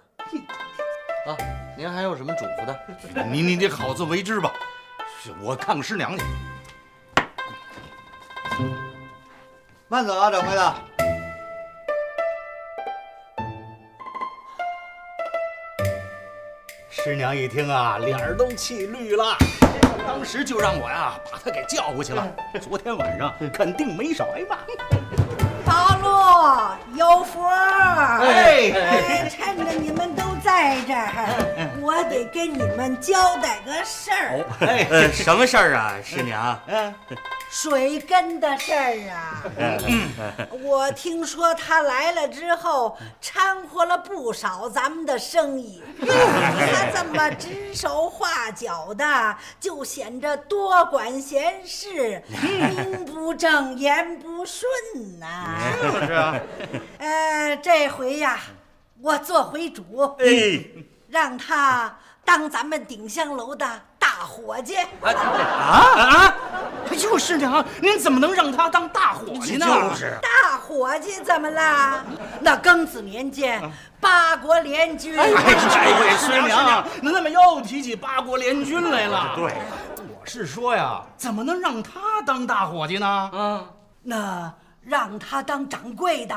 [1.27, 1.37] 啊，
[1.79, 3.25] 您还有什么嘱咐的？
[3.25, 4.53] 你你得好自为之吧。
[5.23, 6.25] 是我看看师娘去。
[9.89, 10.96] 慢走啊，掌柜的。
[17.07, 19.39] 师娘一听啊，脸儿都气绿了，
[20.05, 22.27] 当时就让我呀把他给叫过去了。
[22.61, 24.27] 昨天晚上肯定没少。
[24.35, 24.57] 挨骂。
[25.65, 26.09] 八路
[26.97, 28.73] 有福，哎。
[28.75, 36.57] 哎趁着你们都在这儿，我得跟你们交代个事儿，哎，呃，什么事儿啊，师娘？
[36.69, 36.95] 嗯，
[37.51, 39.43] 水根的事儿啊。
[40.63, 45.83] 我听说他来了之后，掺和了不少咱们的生意。
[46.01, 54.71] 他这么指手画脚的，就显着多管闲事，名不正言不顺
[55.19, 56.39] 呐、就 是啊。
[56.99, 58.39] 呃，这回呀，
[59.03, 60.65] 我做回主，哎，
[61.09, 63.67] 让他当咱们鼎香楼的
[63.99, 64.77] 大伙计。
[64.77, 66.35] 啊啊！
[66.91, 69.67] 哎呦，师娘，您怎么能让他当大伙计呢？
[69.67, 72.05] 就是大伙计怎么了？
[72.41, 73.61] 那庚子年间，
[74.01, 75.19] 八国联军。
[75.19, 79.33] 哎，这位师娘，您怎么又提起八国联军来了？
[79.37, 79.53] 对，
[79.99, 83.31] 我是说呀，怎么能让他当大伙计呢？
[83.33, 83.67] 嗯，
[84.03, 86.35] 那让他当掌柜的。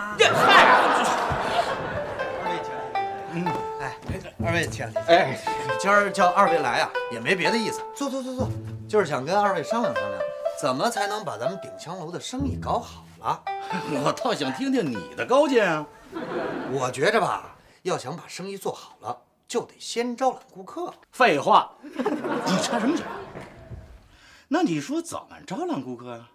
[3.34, 3.46] 嗯，
[3.80, 3.98] 哎，
[4.44, 4.86] 二位请。
[5.08, 5.40] 哎，
[5.80, 7.82] 今儿叫二位来啊，也没别的意思。
[7.96, 8.50] 坐坐坐坐，
[8.88, 10.22] 就是想跟二位商量商量，
[10.60, 13.44] 怎么才能把咱们鼎香楼的生意搞好了。
[14.04, 15.86] 我倒想听听你的高见啊。
[16.72, 20.94] 我觉着吧，要想把生意做好了，就得先招揽顾客。
[21.12, 23.06] 废话， 你插什么嘴？
[24.48, 26.30] 那你说怎么招揽顾客呀？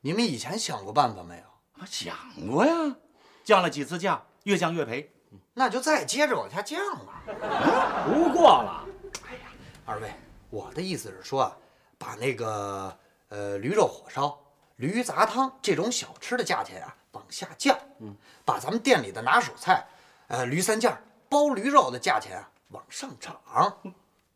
[0.00, 1.42] 你们以前想过办法没有？
[1.80, 2.16] 我想
[2.50, 2.96] 过呀，
[3.44, 5.12] 降了几次价，越降越赔。
[5.54, 7.22] 那就再接着往下降了。
[8.06, 8.84] 不过了，
[9.28, 9.40] 哎呀，
[9.84, 10.10] 二位，
[10.48, 11.56] 我的意思是说啊，
[11.98, 12.96] 把那个
[13.28, 14.38] 呃驴肉火烧、
[14.76, 19.84] 驴杂汤这种小吃的价钱啊往下降，嗯，把咱们店里的拿手菜，
[20.28, 20.96] 呃驴三件、
[21.28, 23.36] 包驴肉的价钱啊往上涨，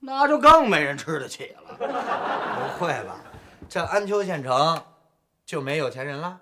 [0.01, 1.75] 那就更没人吃得起了。
[1.79, 3.17] 不会吧？
[3.69, 4.85] 这安丘县城
[5.47, 6.39] 就没有钱人了？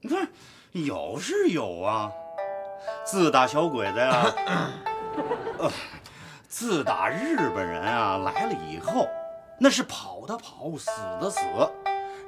[0.00, 0.28] 你看，
[0.72, 2.10] 有是有啊。
[3.04, 4.32] 自打小鬼子呀，
[5.58, 5.70] 呃，
[6.48, 9.08] 自打日本人啊来了以后，
[9.58, 11.40] 那是跑的跑，死的死，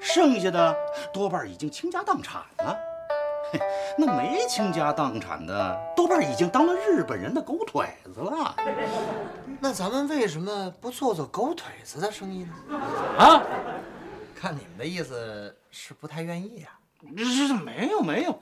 [0.00, 0.76] 剩下的
[1.12, 2.76] 多半已经倾家荡产了。
[3.50, 3.60] 嘿，
[3.96, 8.54] 那没倾家荡产的，多半已经当了日本人的狗腿子了。
[9.60, 12.78] 那咱们为什么不做做狗腿子的生意呢？
[13.18, 13.42] 啊？
[14.40, 16.68] 看你们的意思是不太愿意呀、
[17.16, 18.38] 这这没有没有。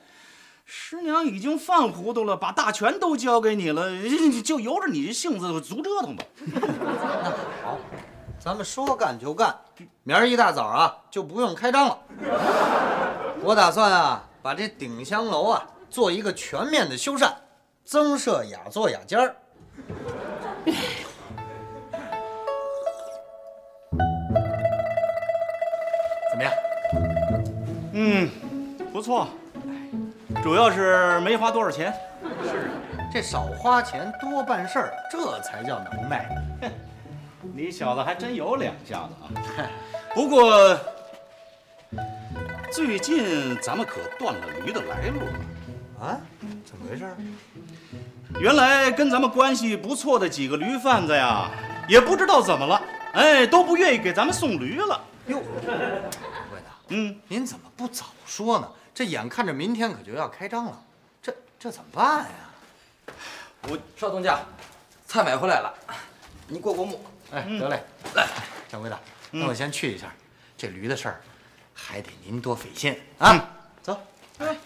[0.68, 3.88] 师娘已经犯糊涂了把大权都交给你了
[4.44, 6.24] 就由着你这性子就足折腾吧。
[6.44, 7.30] 那
[7.62, 7.78] 好
[8.40, 9.56] 咱们说干就干
[10.02, 11.98] 明儿一大早啊就不用开张了。
[13.42, 17.32] 我打算啊把这顶香楼啊做一个全面的修缮
[17.84, 19.18] 增设雅座雅间
[26.30, 26.52] 怎么样？
[27.92, 28.28] 嗯
[28.92, 29.28] 不错。
[30.46, 31.92] 主要是没花多少钱。
[32.44, 32.70] 是啊，
[33.12, 36.30] 这少花钱多办事儿，这才叫能耐。
[37.52, 39.66] 你小子还真有两下子啊！
[40.14, 40.78] 不过
[42.70, 46.16] 最近咱们可断了驴的来路了啊？
[46.64, 47.12] 怎么回事？
[48.38, 51.50] 原来跟咱们关系不错的几个驴贩子呀，
[51.88, 52.80] 也不知道怎么了，
[53.14, 55.00] 哎，都不愿意给咱们送驴了。
[55.26, 55.42] 哟，
[56.08, 58.68] 掌柜的，嗯，您怎么不早说呢？
[58.96, 60.82] 这眼看着明天可就要开张了，
[61.20, 63.14] 这这怎么办呀？
[63.64, 64.40] 我少东家，
[65.06, 65.74] 菜买回来了，
[66.48, 67.04] 您过过目。
[67.30, 68.26] 哎，得嘞，来，
[68.66, 68.98] 掌柜的，
[69.32, 70.10] 那我先去一下。
[70.56, 71.20] 这驴的事儿，
[71.74, 73.46] 还得您多费心啊。
[73.82, 74.00] 走。
[74.38, 74.56] 哎。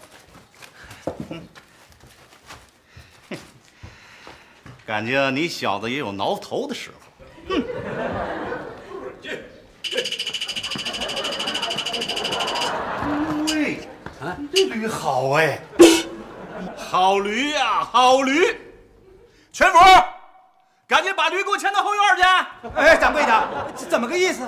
[4.85, 6.95] 感觉你小子也有挠头的时候。
[7.49, 7.61] 哼。
[13.49, 13.79] 喂，
[14.21, 15.59] 啊，这驴好哎，
[16.77, 18.57] 好驴呀，好驴！
[19.51, 19.79] 全福。
[20.87, 22.23] 赶紧把驴给我牵到后院去！
[22.75, 23.47] 哎，掌柜的，
[23.89, 24.43] 怎么个意思？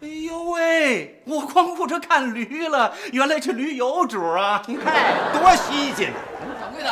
[0.00, 4.62] 哎呦喂，我光顾着看驴了，原来这驴有主啊！
[4.66, 4.92] 你看
[5.32, 6.12] 多新鲜！
[6.60, 6.90] 掌柜的，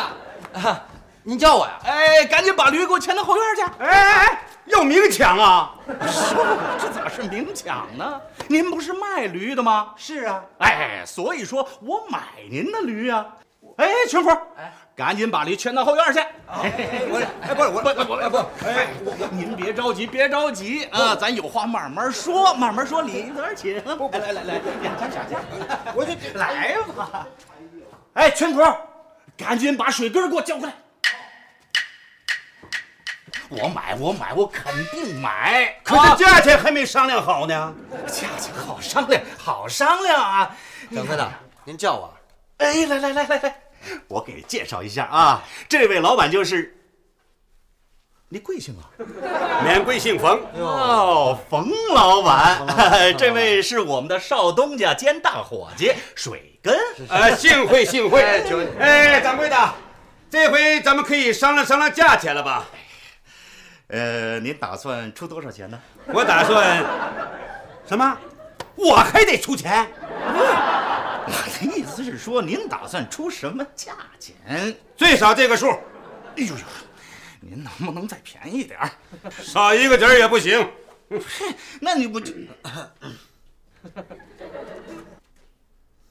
[0.68, 0.82] 啊，
[1.22, 1.72] 您叫我呀？
[1.84, 3.62] 哎，赶紧把驴给我牵到后院去！
[3.84, 5.74] 哎哎哎，要明抢啊！
[6.78, 8.20] 这怎么是明抢呢？
[8.48, 9.92] 您不是卖驴的吗？
[9.96, 10.42] 是啊。
[10.58, 13.26] 哎，所以说我买您的驴啊！
[13.76, 14.72] 哎，全福，哎。
[14.96, 16.18] 赶紧把驴牵到后院去！
[16.46, 18.88] 我哎，不是我，不不不，哎，
[19.30, 23.76] 您别着急，别着急啊，咱有话慢慢说，慢慢说，里边请。
[23.76, 25.38] 来来来来，两家小家，
[25.94, 27.26] 我就来吧。
[28.12, 28.60] 哎，全福，
[29.38, 30.74] 赶紧把水根给我叫过来。
[33.50, 35.74] 我买，我买，我肯定买。
[35.82, 37.74] 可是价钱还没商量好呢。
[38.06, 40.56] 价钱好商量，好商量啊！
[40.94, 41.32] 掌柜的，
[41.64, 42.14] 您叫我。
[42.58, 43.56] 哎，来来来来来。
[44.06, 46.76] 我给介绍一下啊，这位老板就是，
[48.28, 48.86] 你贵姓啊？
[49.64, 52.62] 免贵姓冯哦，冯老板，
[53.18, 56.78] 这位是我们的少东家兼大伙计水根。
[57.08, 58.22] 呃，幸会幸会。
[58.78, 59.74] 哎，掌柜的，
[60.30, 62.64] 这回咱们可以商量商量价钱了吧？
[63.90, 65.78] 呃，您打算出多少钱呢？
[66.06, 66.84] 我打算
[67.86, 68.16] 什么？
[68.76, 69.88] 我还得出钱？
[71.26, 74.74] 我的意思是说，您打算出什么价钱？
[74.96, 75.68] 最少这个数。
[75.68, 76.60] 哎呦呦，
[77.40, 78.90] 您能不能再便宜点儿？
[79.42, 80.70] 少一个点儿也不行。
[81.80, 82.32] 那你不就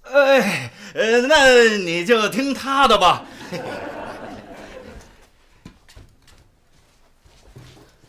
[0.04, 3.24] 哎，呃，那你就听他的吧。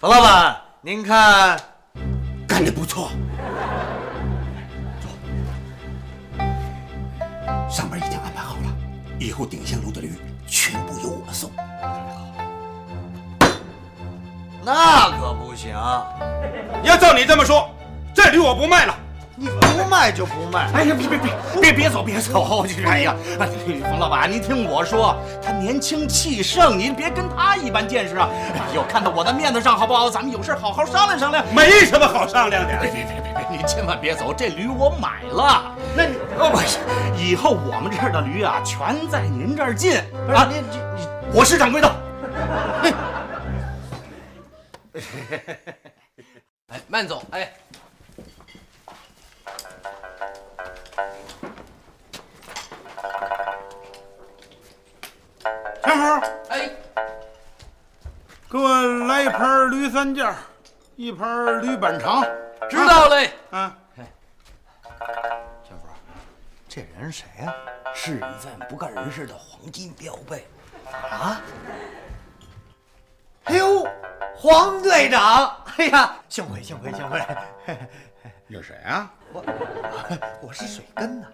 [0.00, 1.60] 冯老板，您看，
[2.48, 3.10] 干得不错。
[7.68, 8.74] 上面已经安排好了，
[9.18, 11.50] 以后鼎香楼的驴全部由我送。
[14.64, 15.74] 那可不行，
[16.82, 17.68] 要照你这么说，
[18.14, 18.94] 这驴我不卖了。
[19.40, 20.70] 你不卖就不卖。
[20.74, 22.62] 哎呀，别别别别别走别走！
[22.84, 23.16] 哎呀，
[23.88, 28.28] 冯老板，您听我说，他年轻气盛，您别跟他一般见识啊！
[28.52, 30.10] 哎呦，看到我的面子上好不好？
[30.10, 31.42] 咱们有事好好商量商量。
[31.54, 32.78] 没什么好商量的。
[32.82, 33.66] 别别别别您！
[33.66, 35.74] 千万别走，这驴我买了。
[35.96, 36.78] 那你哦不是，
[37.16, 39.96] 以后我们这儿的驴啊，全在您这儿进
[40.28, 40.46] 啊！
[40.50, 41.90] 你你我是掌柜的。
[46.68, 47.22] 哎，慢走！
[47.30, 47.50] 哎。
[55.90, 56.04] 陈福，
[56.50, 56.70] 哎，
[58.48, 60.32] 给我来一盘驴三件，
[60.94, 62.22] 一盘驴板肠。
[62.68, 63.32] 知道嘞。
[63.50, 63.76] 啊。
[65.68, 65.88] 小福，
[66.68, 67.52] 这人谁呀？
[67.92, 70.46] 是一份不干人事的黄金标配。
[71.10, 71.40] 啊？
[73.46, 73.84] 哎呦，
[74.36, 75.56] 黄队长！
[75.76, 77.20] 哎呀，幸会幸会幸会。
[78.46, 79.12] 你是谁啊？
[79.32, 79.44] 我
[80.40, 81.26] 我是水根呐。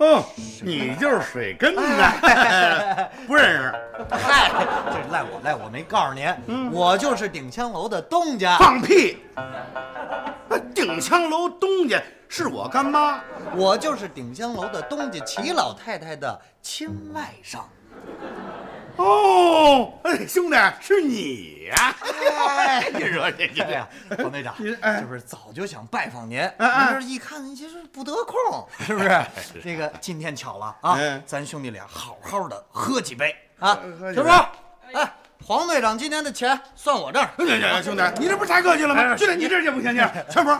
[0.00, 0.24] 哦，
[0.62, 2.10] 你就是水根呐，
[3.28, 3.74] 不认识。
[4.10, 4.50] 嗨，
[4.90, 8.56] 这赖我赖我没告诉您，我就是顶香楼的东家。
[8.56, 9.18] 放屁！
[10.74, 13.20] 顶香楼东家是我干妈，
[13.54, 17.58] 我就是顶香楼的东家齐老太太的亲外甥。
[19.00, 21.96] 哦，哎，兄弟，是你呀！
[22.48, 26.38] 哎 你说这这呀，黄队长，就是早就想拜访您。
[26.38, 29.24] 您这一看，您就是不得空， 是不是？
[29.64, 34.28] 这个今天巧了啊，咱兄弟俩好好的喝几杯啊，是不是？
[34.92, 35.14] 哎，
[35.46, 37.30] 黄队长今天的钱算我这儿。
[37.82, 39.16] 兄弟，你这不是太客气了吗？
[39.16, 40.54] 兄弟，你这就不行，你全福，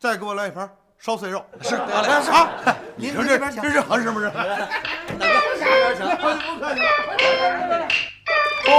[0.00, 1.44] 再给我来一盘烧碎肉。
[1.62, 2.48] 是，来来是啊！
[2.96, 4.30] 您说这这边请这是合适不是？
[4.30, 4.56] 大哥，
[5.58, 6.06] 下边请。
[6.16, 6.16] 不
[6.60, 6.80] 客气。
[8.66, 8.72] 哦，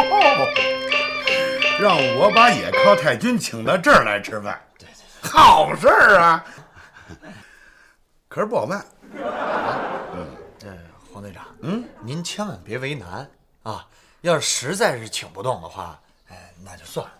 [1.80, 4.60] 让我把野靠太君请到这儿来吃饭，
[5.21, 6.43] 好事儿啊！
[8.28, 8.84] 可是不好办。
[10.63, 10.78] 呃，
[11.13, 13.30] 黄队长，嗯，您千万别为难
[13.63, 13.86] 啊！
[14.21, 15.99] 要是实在是请不动的话，
[16.30, 17.12] 哎，那就算了。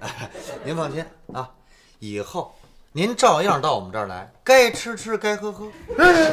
[0.00, 0.30] 哎
[0.64, 1.50] 您放心啊，
[1.98, 2.58] 以后
[2.98, 5.70] 您照样到我们这儿来，该吃吃，该喝喝。
[5.98, 6.32] 哎，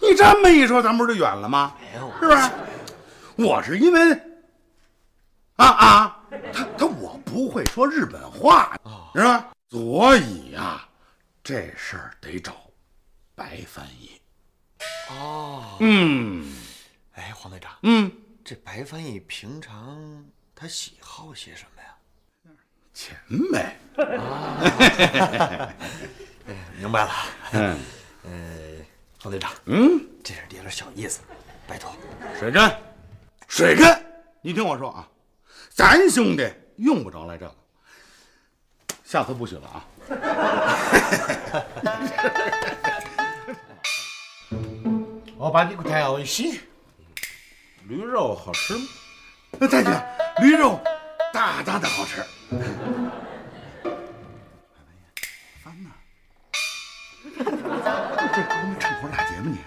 [0.00, 1.76] 你这么一说，咱不是就远了吗？
[2.18, 2.50] 是不是？
[3.36, 4.12] 我是因为
[5.54, 6.20] 啊啊，
[6.52, 8.76] 他他我不会说日本话，
[9.14, 9.52] 是吧？
[9.70, 10.88] 所以呀、
[11.44, 12.52] 这事儿得找
[13.36, 14.20] 白翻译。
[15.10, 16.52] 哦，嗯，
[17.12, 18.10] 哎，黄队长，嗯，
[18.44, 21.91] 这白翻译平常他喜好些什么呀？
[22.92, 23.16] 钱
[23.52, 23.78] 呗。
[23.96, 25.74] 哎
[26.78, 27.10] 明白了。
[27.52, 27.78] 嗯，
[28.24, 28.30] 呃，
[29.20, 31.20] 黄队长，嗯，这是点点小意思，
[31.66, 31.94] 拜托。
[32.38, 32.76] 水根，
[33.46, 34.04] 水根，
[34.40, 35.08] 你听我说啊，
[35.70, 37.54] 咱兄弟用不着来这个，
[39.04, 39.84] 下次不许了啊。
[45.36, 46.60] 我把你个太好西，
[47.88, 48.84] 驴肉好吃吗？
[49.58, 49.92] 那再见，
[50.40, 50.80] 驴肉
[51.32, 52.22] 大大的好吃。
[55.62, 55.90] 翻呢？
[57.22, 59.58] 这给我们趁火打劫吗你？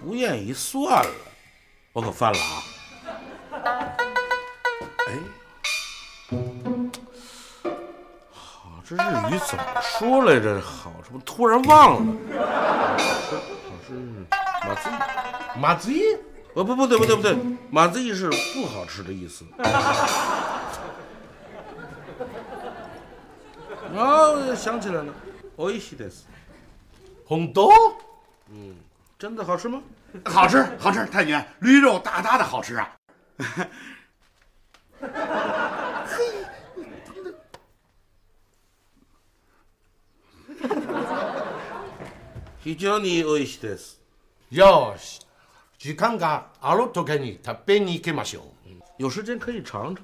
[0.00, 1.10] 不愿意算了，
[1.92, 2.62] 我可翻了啊！
[5.08, 5.10] 哎，
[8.30, 8.98] 好，这日
[9.34, 10.60] 语怎么说来着？
[10.60, 11.20] 好什么？
[11.26, 12.00] 突然忘了。
[13.60, 13.92] 好是
[14.66, 14.90] 马子，
[15.58, 15.92] 马子
[16.51, 16.53] 意？
[16.53, 17.37] 不不不对不对不对，
[17.69, 19.45] 马子意是不好吃的意思。
[23.95, 25.13] 哦，想起来了，
[25.55, 26.25] おいしいです。
[27.25, 27.69] 红豆？
[28.49, 28.75] 嗯，
[29.17, 29.81] 真的好吃吗？
[30.25, 32.97] 好吃，好吃，太君，驴肉大大的好吃啊！
[42.59, 43.99] 非常に美味しいです。
[44.49, 45.21] よし、
[45.81, 48.43] 時間がある時に食べに行きましょう。
[48.97, 50.03] 有时间可以尝尝。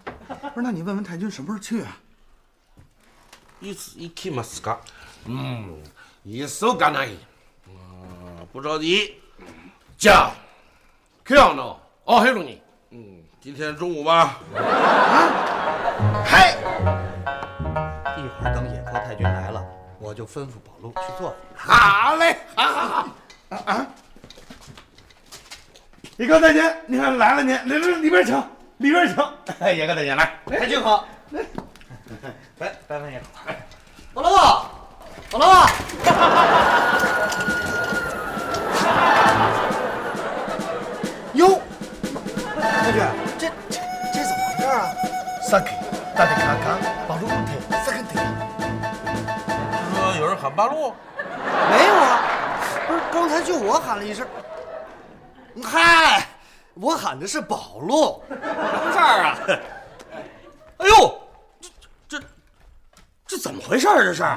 [0.53, 1.97] 不是，那你问问太君什么时候去啊？
[3.59, 4.77] いつ行きますか？
[5.25, 5.81] うん、
[6.25, 6.45] 急
[6.77, 7.15] がない。
[7.65, 9.19] 啊，不着急。
[9.97, 10.35] じゃあ、
[11.27, 12.61] 今日のお昼に。
[12.91, 14.39] 嗯，今天中午吧。
[16.23, 16.55] 嗨，
[18.17, 19.65] 一会儿等野寇太君来了，
[19.99, 21.75] 我就吩咐宝路去做饭。
[21.75, 23.07] 好嘞，好好好。
[23.49, 23.87] 啊啊！
[26.17, 28.37] 野高太君，你看来了您，来来里边请，
[28.77, 29.17] 里边请。
[29.59, 31.05] 哎，野高太君来，太君好。
[31.31, 31.41] 来，
[32.59, 33.25] 拜拜野寇。
[34.13, 34.27] 宝路，
[35.31, 35.45] 宝路。
[41.33, 41.59] 哟，
[42.61, 43.01] 太君，
[43.39, 43.79] 这这
[44.13, 44.77] 这怎么回事啊？
[45.49, 45.67] さっき
[46.15, 47.51] 誰かがバルーンで
[47.83, 48.13] 叫んで
[49.93, 50.93] 说有人喊八路，
[51.69, 52.21] 没有啊，
[52.87, 54.25] 不是，刚才就我喊了一声。
[55.63, 56.27] 嗨，
[56.73, 59.37] 我喊的是宝路，什么事儿啊？
[60.77, 61.21] 哎呦，
[62.07, 62.25] 这这
[63.27, 63.95] 这怎么回事啊？
[63.97, 64.23] 这是？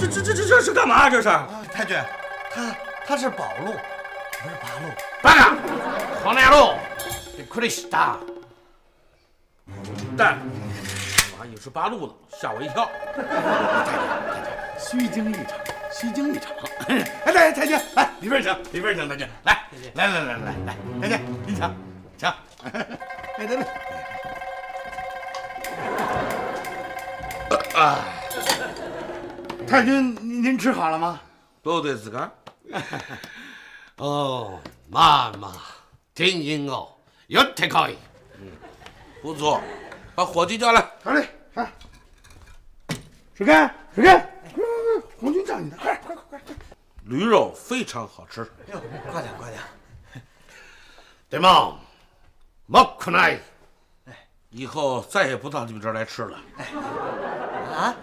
[0.00, 1.08] 这这这这这是干嘛？
[1.08, 1.28] 这是？
[1.72, 1.96] 太君，
[2.50, 3.72] 他他是宝路，
[4.42, 4.90] 不是八路。
[5.22, 5.56] バカ
[6.24, 6.78] この野郎
[7.36, 8.18] びっくりした。
[10.16, 10.38] 蛋，
[11.32, 12.90] 我还以为是八路呢， 吓我一跳。
[14.78, 15.58] 虚惊一场，
[15.90, 16.52] 虚惊一场。
[16.88, 21.74] 哎，来，太君，来里边请，里边请，太君，来，来来来来来，太君，您请，
[22.18, 22.28] 请。
[22.62, 23.66] 哎，来来。
[27.74, 27.98] 啊，
[29.66, 31.20] 太君，您您吃好了吗？
[31.62, 32.30] どうですか？
[33.96, 35.52] 哦，まあまあ、
[36.14, 36.98] 天人を
[37.28, 37.96] 寄ってこい。
[39.22, 39.60] 不错，
[40.14, 40.84] 把伙计叫来。
[41.02, 41.66] 好嘞，啊。
[43.38, 44.64] 水干，水干，快快
[45.00, 46.54] 快，红军叫你呢，快快快快！
[47.04, 48.42] 驴肉非常好吃。
[48.42, 48.80] 哎呦，
[49.10, 49.60] 快点快点！
[51.30, 51.78] でも、
[52.68, 53.40] もくない。
[54.50, 56.38] 以后再也不到你们这儿来吃了。
[57.74, 57.94] 啊？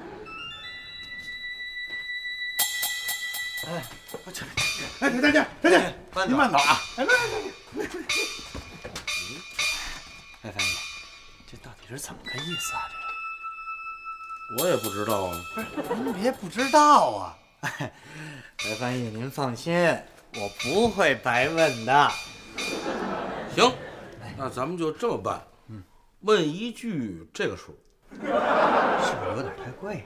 [3.68, 3.84] 哎，
[4.26, 4.44] 我去，
[5.00, 5.80] 哎，太君，太君，
[6.28, 6.78] 您慢走啊！
[6.98, 7.52] 哎，来来来来。
[10.42, 10.68] 白翻译，
[11.50, 12.90] 这到底是怎么个意思啊？
[14.59, 15.37] 我也不知道啊。
[15.89, 17.37] 不是您别不知道啊！
[17.61, 19.75] 白翻译，您放心，
[20.35, 22.11] 我不会白问的。
[23.55, 23.71] 行，
[24.37, 25.83] 那咱们就这么办，嗯
[26.21, 27.77] 问一句这个数，
[28.13, 28.33] 是不是
[29.37, 30.03] 有点太贵了？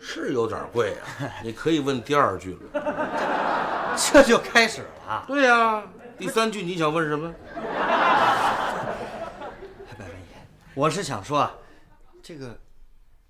[0.00, 1.02] 是有点贵啊。
[1.42, 3.96] 你可以问第二句了。
[4.12, 5.24] 这就开始了。
[5.26, 5.82] 对呀、
[6.16, 7.34] 第三句你想问什么？
[10.74, 11.52] 我是想说啊，
[12.22, 12.56] 这个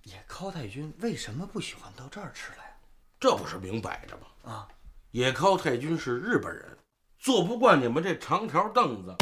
[0.07, 2.75] 野尻太君为什么不喜欢到这儿吃来？
[3.19, 4.51] 这不是明摆着吗？
[4.51, 4.67] 啊，
[5.11, 6.77] 野尻太君是日本人，
[7.19, 9.15] 坐不惯你们这长条凳子，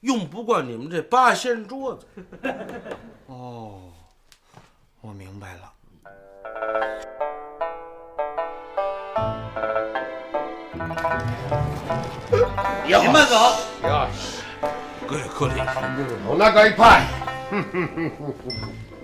[0.00, 2.06] 用不惯你们这八仙桌子。
[3.26, 3.92] 哦，
[5.00, 5.72] 我明白了。
[12.86, 13.34] 您慢走。
[13.88, 14.08] 呀，
[15.08, 15.54] 各位客礼。
[16.26, 17.02] お腹いっぱい。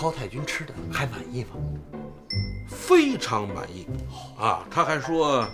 [0.00, 1.50] 野尻太君吃的还满意吗？
[2.66, 3.86] 非常满意
[4.38, 4.64] 啊！
[4.70, 5.46] 他还说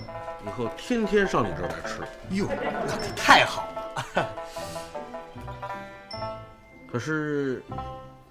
[0.47, 2.03] 以后天天上你这儿来吃。
[2.31, 2.47] 哟，
[2.87, 3.67] 那可太好
[4.15, 4.29] 了。
[6.89, 7.61] 可是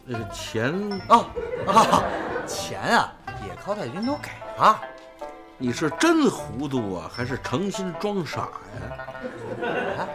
[0.06, 0.72] 那个钱
[1.10, 1.28] 啊
[1.68, 2.04] 啊，
[2.48, 3.14] 钱啊，
[3.46, 4.80] 也高太君都给了。
[5.58, 9.68] 你是真糊涂啊，还是诚心装傻呀？
[9.98, 10.08] 啊，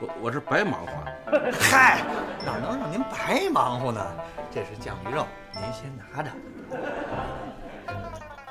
[0.00, 0.92] 我我这白忙活。
[1.60, 2.02] 嗨，
[2.44, 4.04] 哪能让您白忙活呢？
[4.50, 6.30] 这是酱鱼肉，您先拿着。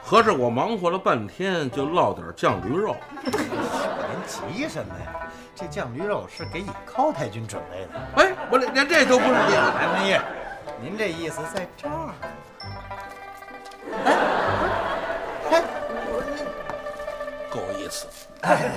[0.01, 2.95] 合着我忙活了半天，就落点酱驴肉。
[3.23, 3.33] 您
[4.25, 5.27] 急什么呀？
[5.55, 8.23] 这酱驴肉是给野尻太君准备的。
[8.23, 9.33] 哎，我连连这都不是。
[9.33, 10.17] 白翻译，
[10.81, 12.13] 您这意思在这儿？
[14.05, 14.07] 哎，
[15.51, 15.63] 哎，
[17.49, 18.07] 够意思。
[18.41, 18.69] 哎，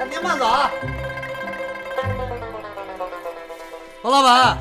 [0.00, 0.70] 哎，您慢走啊！
[4.16, 4.56] 老板，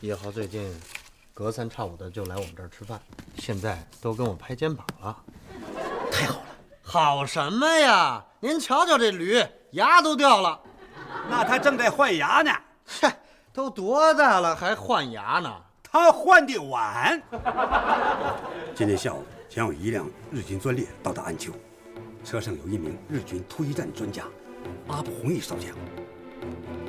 [0.00, 0.68] 叶豪最近
[1.32, 3.00] 隔三差五的就来我们这儿吃饭，
[3.38, 5.16] 现在都跟我拍肩膀了。
[6.10, 6.46] 太好了！
[6.82, 8.24] 好什么呀？
[8.40, 10.60] 您瞧瞧这驴，牙都掉了。
[11.30, 12.50] 那他正在换牙呢。
[12.84, 13.08] 切，
[13.52, 15.48] 都多大了还换牙呢？
[15.80, 17.22] 他换的晚。
[18.74, 21.52] 今天下午将有一辆日军专列到达安丘，
[22.24, 24.24] 车上有一名日军突击战专家
[24.88, 25.70] 阿布红一少将，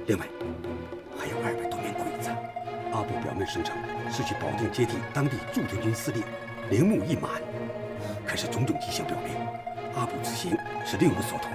[0.07, 0.25] 另外
[1.17, 2.29] 还有二百多名鬼子。
[2.93, 3.75] 阿布表面声称
[4.11, 6.23] 是去保定接替当地驻屯军司令，
[6.69, 7.29] 铃木一满。
[8.25, 9.35] 可是种种迹象表明，
[9.95, 11.47] 阿布此行是另有所图。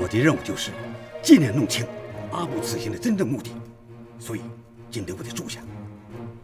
[0.00, 0.70] 我的任务就是
[1.22, 1.86] 尽量弄清
[2.30, 3.50] 阿布此行的真正目的，
[4.18, 4.42] 所以
[4.90, 5.60] 今天我得住下。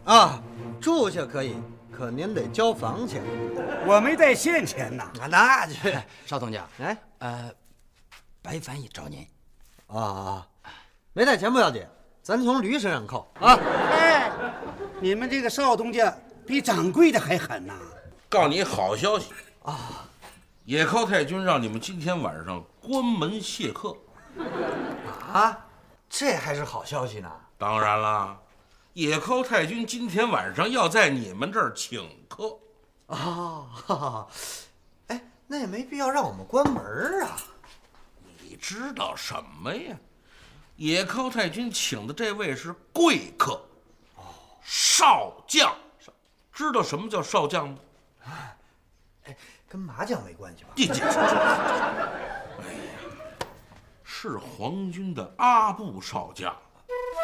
[0.03, 0.41] 啊，
[0.81, 1.55] 住下可以，
[1.91, 3.21] 可您得交房钱。
[3.87, 5.11] 我没带现钱呐。
[5.29, 5.95] 那去
[6.25, 7.51] 少东家，哎，呃，
[8.41, 9.25] 白凡也找您。
[9.87, 10.47] 啊啊，
[11.13, 11.85] 没带钱不要紧，
[12.21, 13.53] 咱从驴身上扣啊。
[13.53, 14.31] 哎，
[14.99, 16.15] 你们这个少东家
[16.45, 17.73] 比掌柜的还狠呐！
[18.27, 19.31] 告诉你好消息
[19.63, 20.07] 啊，
[20.65, 23.95] 野尻太君让你们今天晚上关门谢客。
[25.31, 25.65] 啊，
[26.09, 27.31] 这还是好消息呢。
[27.57, 28.37] 当然啦，
[28.93, 32.57] 野尻太君今天晚上要在你们这儿请客。
[33.07, 34.27] 啊，哈哈，
[35.07, 36.83] 哎，那也没必要让我们关门
[37.23, 37.37] 啊。
[38.55, 39.97] 你知道什么呀？
[40.77, 43.61] 野尻太君请的这位是贵客，
[44.15, 44.23] 哦，
[44.63, 45.75] 少将。
[46.53, 47.77] 知道什么叫少将吗？
[49.25, 49.35] 哎，
[49.67, 50.69] 跟麻将没关系吧？
[50.73, 52.95] 这这这，哎呀，
[54.05, 56.55] 是皇军的阿布少将。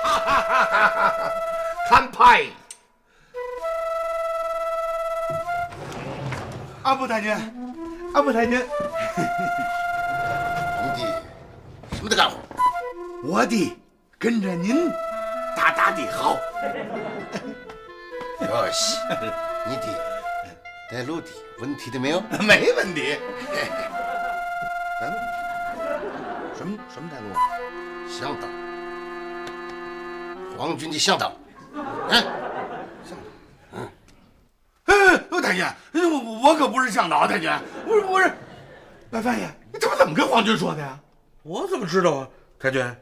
[0.03, 1.31] 哈哈哈哈哈哈！
[1.89, 2.51] 乾杯！
[6.83, 7.31] 阿布太君，
[8.13, 8.59] 阿布太君，
[12.01, 12.35] 什么的干活？
[13.23, 13.77] 我的
[14.17, 14.89] 跟着您，
[15.55, 16.35] 大大的好。
[18.41, 18.97] 哟西，
[19.69, 19.83] 你的
[20.91, 21.27] 带路的
[21.59, 22.19] 问题的没有？
[22.41, 23.19] 没问题。
[24.99, 25.13] 带路？
[26.57, 27.25] 什么什么带路？
[28.09, 28.47] 向导，
[30.57, 31.31] 皇军的向导。
[32.09, 32.23] 哎，
[33.05, 33.17] 向导。
[33.73, 33.87] 嗯。
[34.85, 37.47] 哎，太君，我我可不是向导，太君，
[37.85, 38.31] 不是不是。
[39.11, 40.97] 白翻译，你他妈怎么跟皇军说的呀？
[41.42, 42.96] 我怎么知道啊，太君？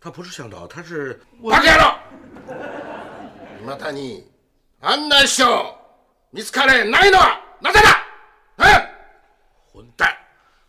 [0.00, 1.20] 他不是向导，他是。
[1.48, 1.98] 打开了。
[3.64, 4.26] 那他你。
[4.80, 5.74] 案内所
[6.30, 8.04] 見つかれないのはなぜだ？
[8.56, 8.90] 哎，
[9.72, 10.14] 混蛋！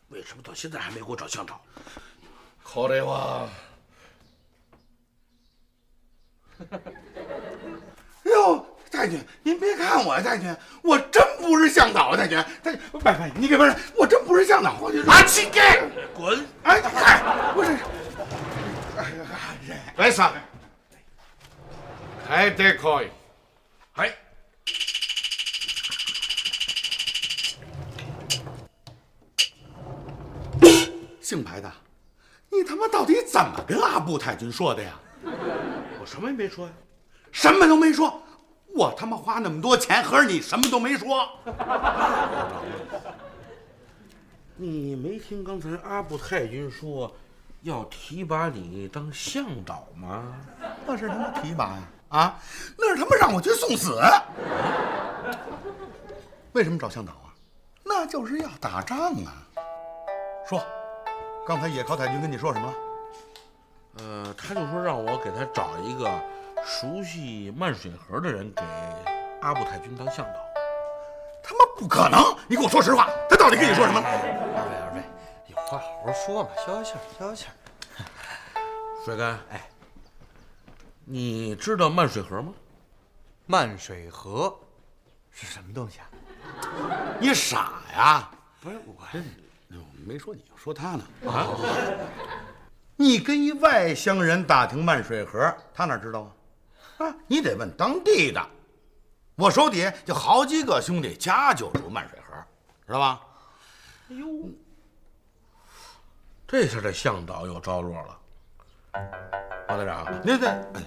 [0.10, 1.60] 为什么到现在还没给我找向导？
[2.64, 3.50] これは。
[8.91, 15.61] 哟，太君，您别看我呀，太君，我真不是向导，太君，太君，拜拜，你给不是，我真不是向导，我就阿七给
[16.15, 16.45] 滚！
[16.65, 17.77] 哎嗨，不是，
[19.97, 20.33] 来上，
[22.27, 23.09] 开得可以。
[23.93, 24.13] 嗨，
[31.21, 31.73] 姓白的，
[32.51, 34.99] 你他妈到底怎么跟阿布太君说的呀？
[36.01, 36.73] 我什么也没说呀，
[37.31, 38.23] 什么都没说。
[38.75, 41.29] 我他妈花那么多钱，合着你什么都没说？
[44.57, 47.11] 你没听刚才阿布太君说
[47.63, 50.37] 要提拔你当向导吗？
[50.87, 51.83] 那是他妈提拔呀！
[52.11, 52.39] 啊，
[52.77, 54.01] 那是他妈让我去送死。
[56.53, 57.33] 为什么找向导啊？
[57.85, 59.47] 那就是要打仗啊！
[60.49, 60.63] 说，
[61.47, 62.75] 刚才野尻太君跟你说什么了？
[63.99, 66.11] 呃，他就说让我给他找一个
[66.65, 68.63] 熟悉漫水河的人给
[69.43, 70.35] 阿布太君当向导。
[71.43, 72.23] 他妈不可能！
[72.49, 74.07] 你给我说实话，他到底跟你说什么了？
[74.07, 74.15] 二
[74.69, 75.03] 位二位，
[75.49, 77.53] 有话好好说嘛，消消气儿，消消气儿。
[79.05, 79.69] 帅哥，哎，
[81.05, 82.53] 你知道漫水河吗？
[83.47, 84.55] 漫水河
[85.31, 86.07] 是什么东西啊？
[87.19, 88.31] 你傻呀？
[88.61, 89.19] 不是我这，
[89.71, 91.05] 我没说你，说他呢。
[91.27, 91.49] 啊！
[92.97, 96.31] 你跟一外乡人打听漫水河，他哪知道啊？
[97.01, 98.41] 啊，你得问当地的。
[99.37, 102.37] 我手底下就好几个兄弟，家就住漫水河，
[102.87, 103.21] 知道吧？
[104.11, 104.27] 哎呦，
[106.47, 108.19] 这下这向导有着落了。
[109.69, 110.83] 王队长，您这，哎，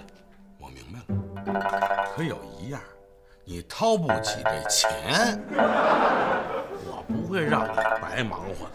[0.60, 2.12] 我明白了。
[2.14, 2.80] 可有一样，
[3.44, 8.74] 你掏不起这钱，我不会让你白忙活的。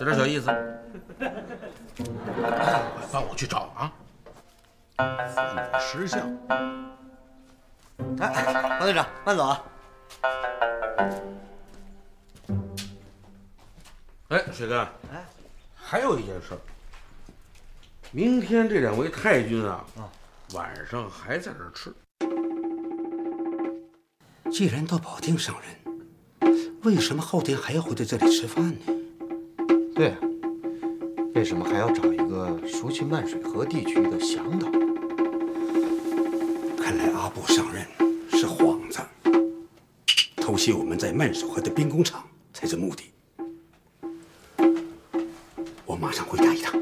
[0.00, 0.46] 有点小意思。
[3.12, 3.92] 帮我去找啊！
[4.96, 6.20] 算我识相。
[8.20, 9.62] 哎，王队长，慢走啊！
[14.28, 15.24] 哎，水哥，哎，
[15.74, 16.58] 还有一件事儿，
[18.12, 19.84] 明天这两位太君啊，
[20.54, 21.92] 晚上还在这儿吃。
[24.50, 28.78] 既然到保定上任，为什么后天还要回到这里吃饭呢？
[29.94, 30.18] 对啊，
[31.34, 34.68] 为什么还要找一个熟悉漫水河地区的向导？
[37.34, 37.84] 看来阿布上任
[38.30, 39.00] 是幌子，
[40.36, 42.22] 偷袭我们在漫水河的兵工厂
[42.52, 43.12] 才是目的。
[45.84, 46.80] 我马上回家一趟。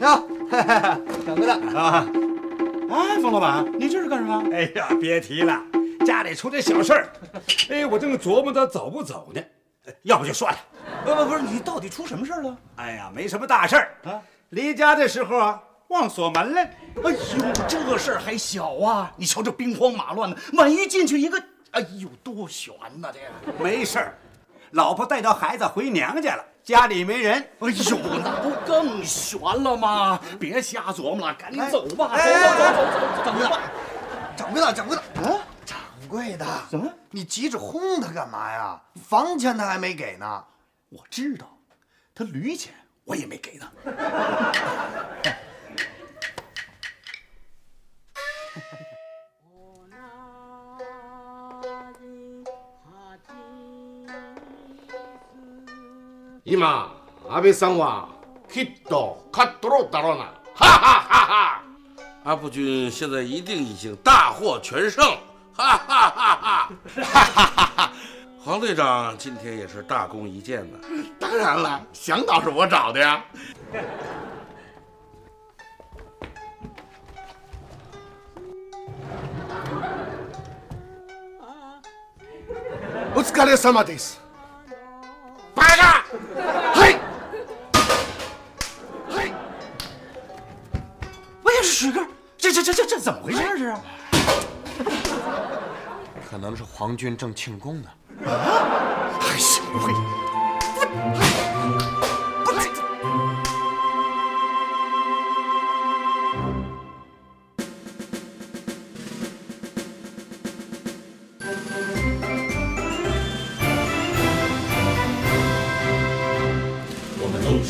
[0.00, 0.28] 哟，
[1.26, 2.06] 掌柜的啊！
[2.90, 4.44] 哎，冯老板，你这是干什么？
[4.52, 5.62] 哎呀，别提了，
[6.04, 7.12] 家里出点小事儿，
[7.70, 9.40] 哎，我正琢磨着走不走呢，
[10.02, 10.58] 要不就算了。
[11.04, 12.56] 不不不是，你到底出什么事儿了？
[12.76, 14.20] 哎呀，没什么大事儿啊。
[14.50, 15.62] 离家的时候啊，
[15.98, 16.60] 忘锁门了。
[16.62, 17.18] 哎呦，
[17.68, 19.12] 这事儿还小啊！
[19.16, 21.42] 你瞧这兵荒马乱的，万一进去一个，
[21.72, 23.10] 哎呦，多悬呐！
[23.12, 23.18] 这
[23.50, 24.14] 个没事儿，
[24.70, 27.34] 老婆带着孩子回娘家了，家里没人。
[27.58, 30.20] 哎呦，那不更悬了吗？
[30.38, 32.10] 别瞎琢磨了，赶紧走吧！
[32.12, 32.32] 哎
[33.24, 33.58] 走走走走走，
[34.36, 35.78] 掌柜的，掌柜的，掌柜的，啊，掌
[36.08, 36.88] 柜的，怎么？
[37.10, 38.80] 你急着轰他干嘛呀？
[39.04, 40.44] 房钱他还没给呢。
[40.90, 41.46] 我知道，
[42.14, 42.72] 他驴钱
[43.04, 43.66] 我也没给呢。
[56.47, 56.91] 今
[57.29, 58.09] 安倍さんは
[58.51, 60.25] きっと勝っとろうだろうな。
[60.55, 61.61] 哈哈哈哈！
[62.23, 65.03] 阿布军现在一定已经大获全胜，
[65.53, 66.69] 哈哈哈哈！
[66.95, 67.91] 哈哈哈哈！
[68.43, 70.77] 黄队长今天也是大功一件呢。
[71.19, 73.23] 当然了，向导是我找的呀。
[83.15, 84.19] お疲れ様です。
[85.58, 86.02] 白が，
[86.74, 86.96] 嘿，
[89.10, 89.32] 嘿，
[91.42, 92.06] 我也是水哥，
[92.36, 93.38] 这这这这这怎么回事？
[93.42, 93.74] 这是？
[96.30, 97.88] 可能是皇军正庆功呢。
[98.26, 99.18] 啊！
[99.20, 99.92] 还行会？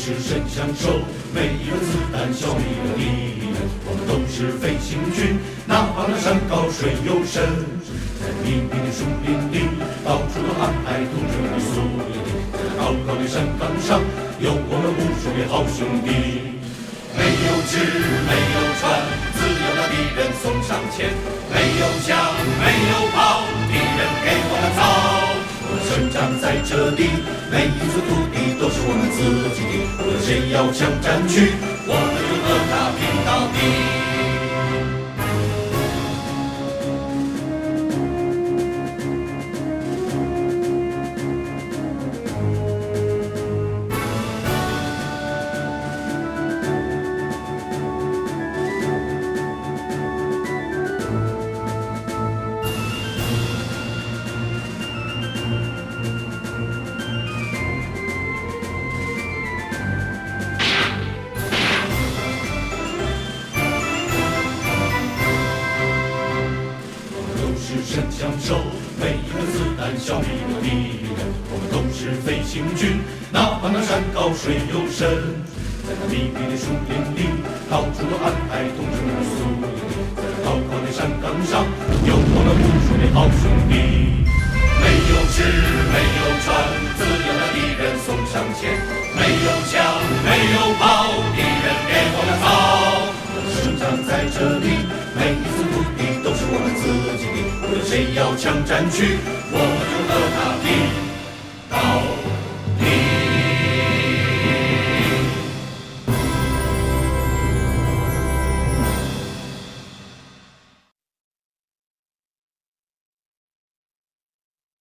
[0.09, 1.01] 是神枪手，
[1.33, 3.61] 每一个子弹消灭了敌人。
[3.85, 5.37] 我们都是飞行军，
[5.67, 7.45] 哪怕那山高水又深，
[8.17, 9.69] 在密密的树林里，
[10.01, 11.77] 到处都安排同志们的宿
[12.09, 12.29] 营地。
[12.57, 14.01] 在高高的山岗上，
[14.41, 16.09] 有我们无数的好兄弟。
[17.13, 17.77] 没有纸，
[18.25, 18.89] 没有船，
[19.37, 21.13] 只有那敌人送上前。
[21.53, 22.17] 没有枪，
[22.57, 25.18] 没有炮，敌人给我们造。
[25.71, 27.09] 我们生长在这里
[27.51, 29.21] 每一寸土地都是我们自
[29.53, 31.53] 己的无论谁要强占去
[31.85, 33.98] 我们就和他拼到底？
[74.49, 74.88] When you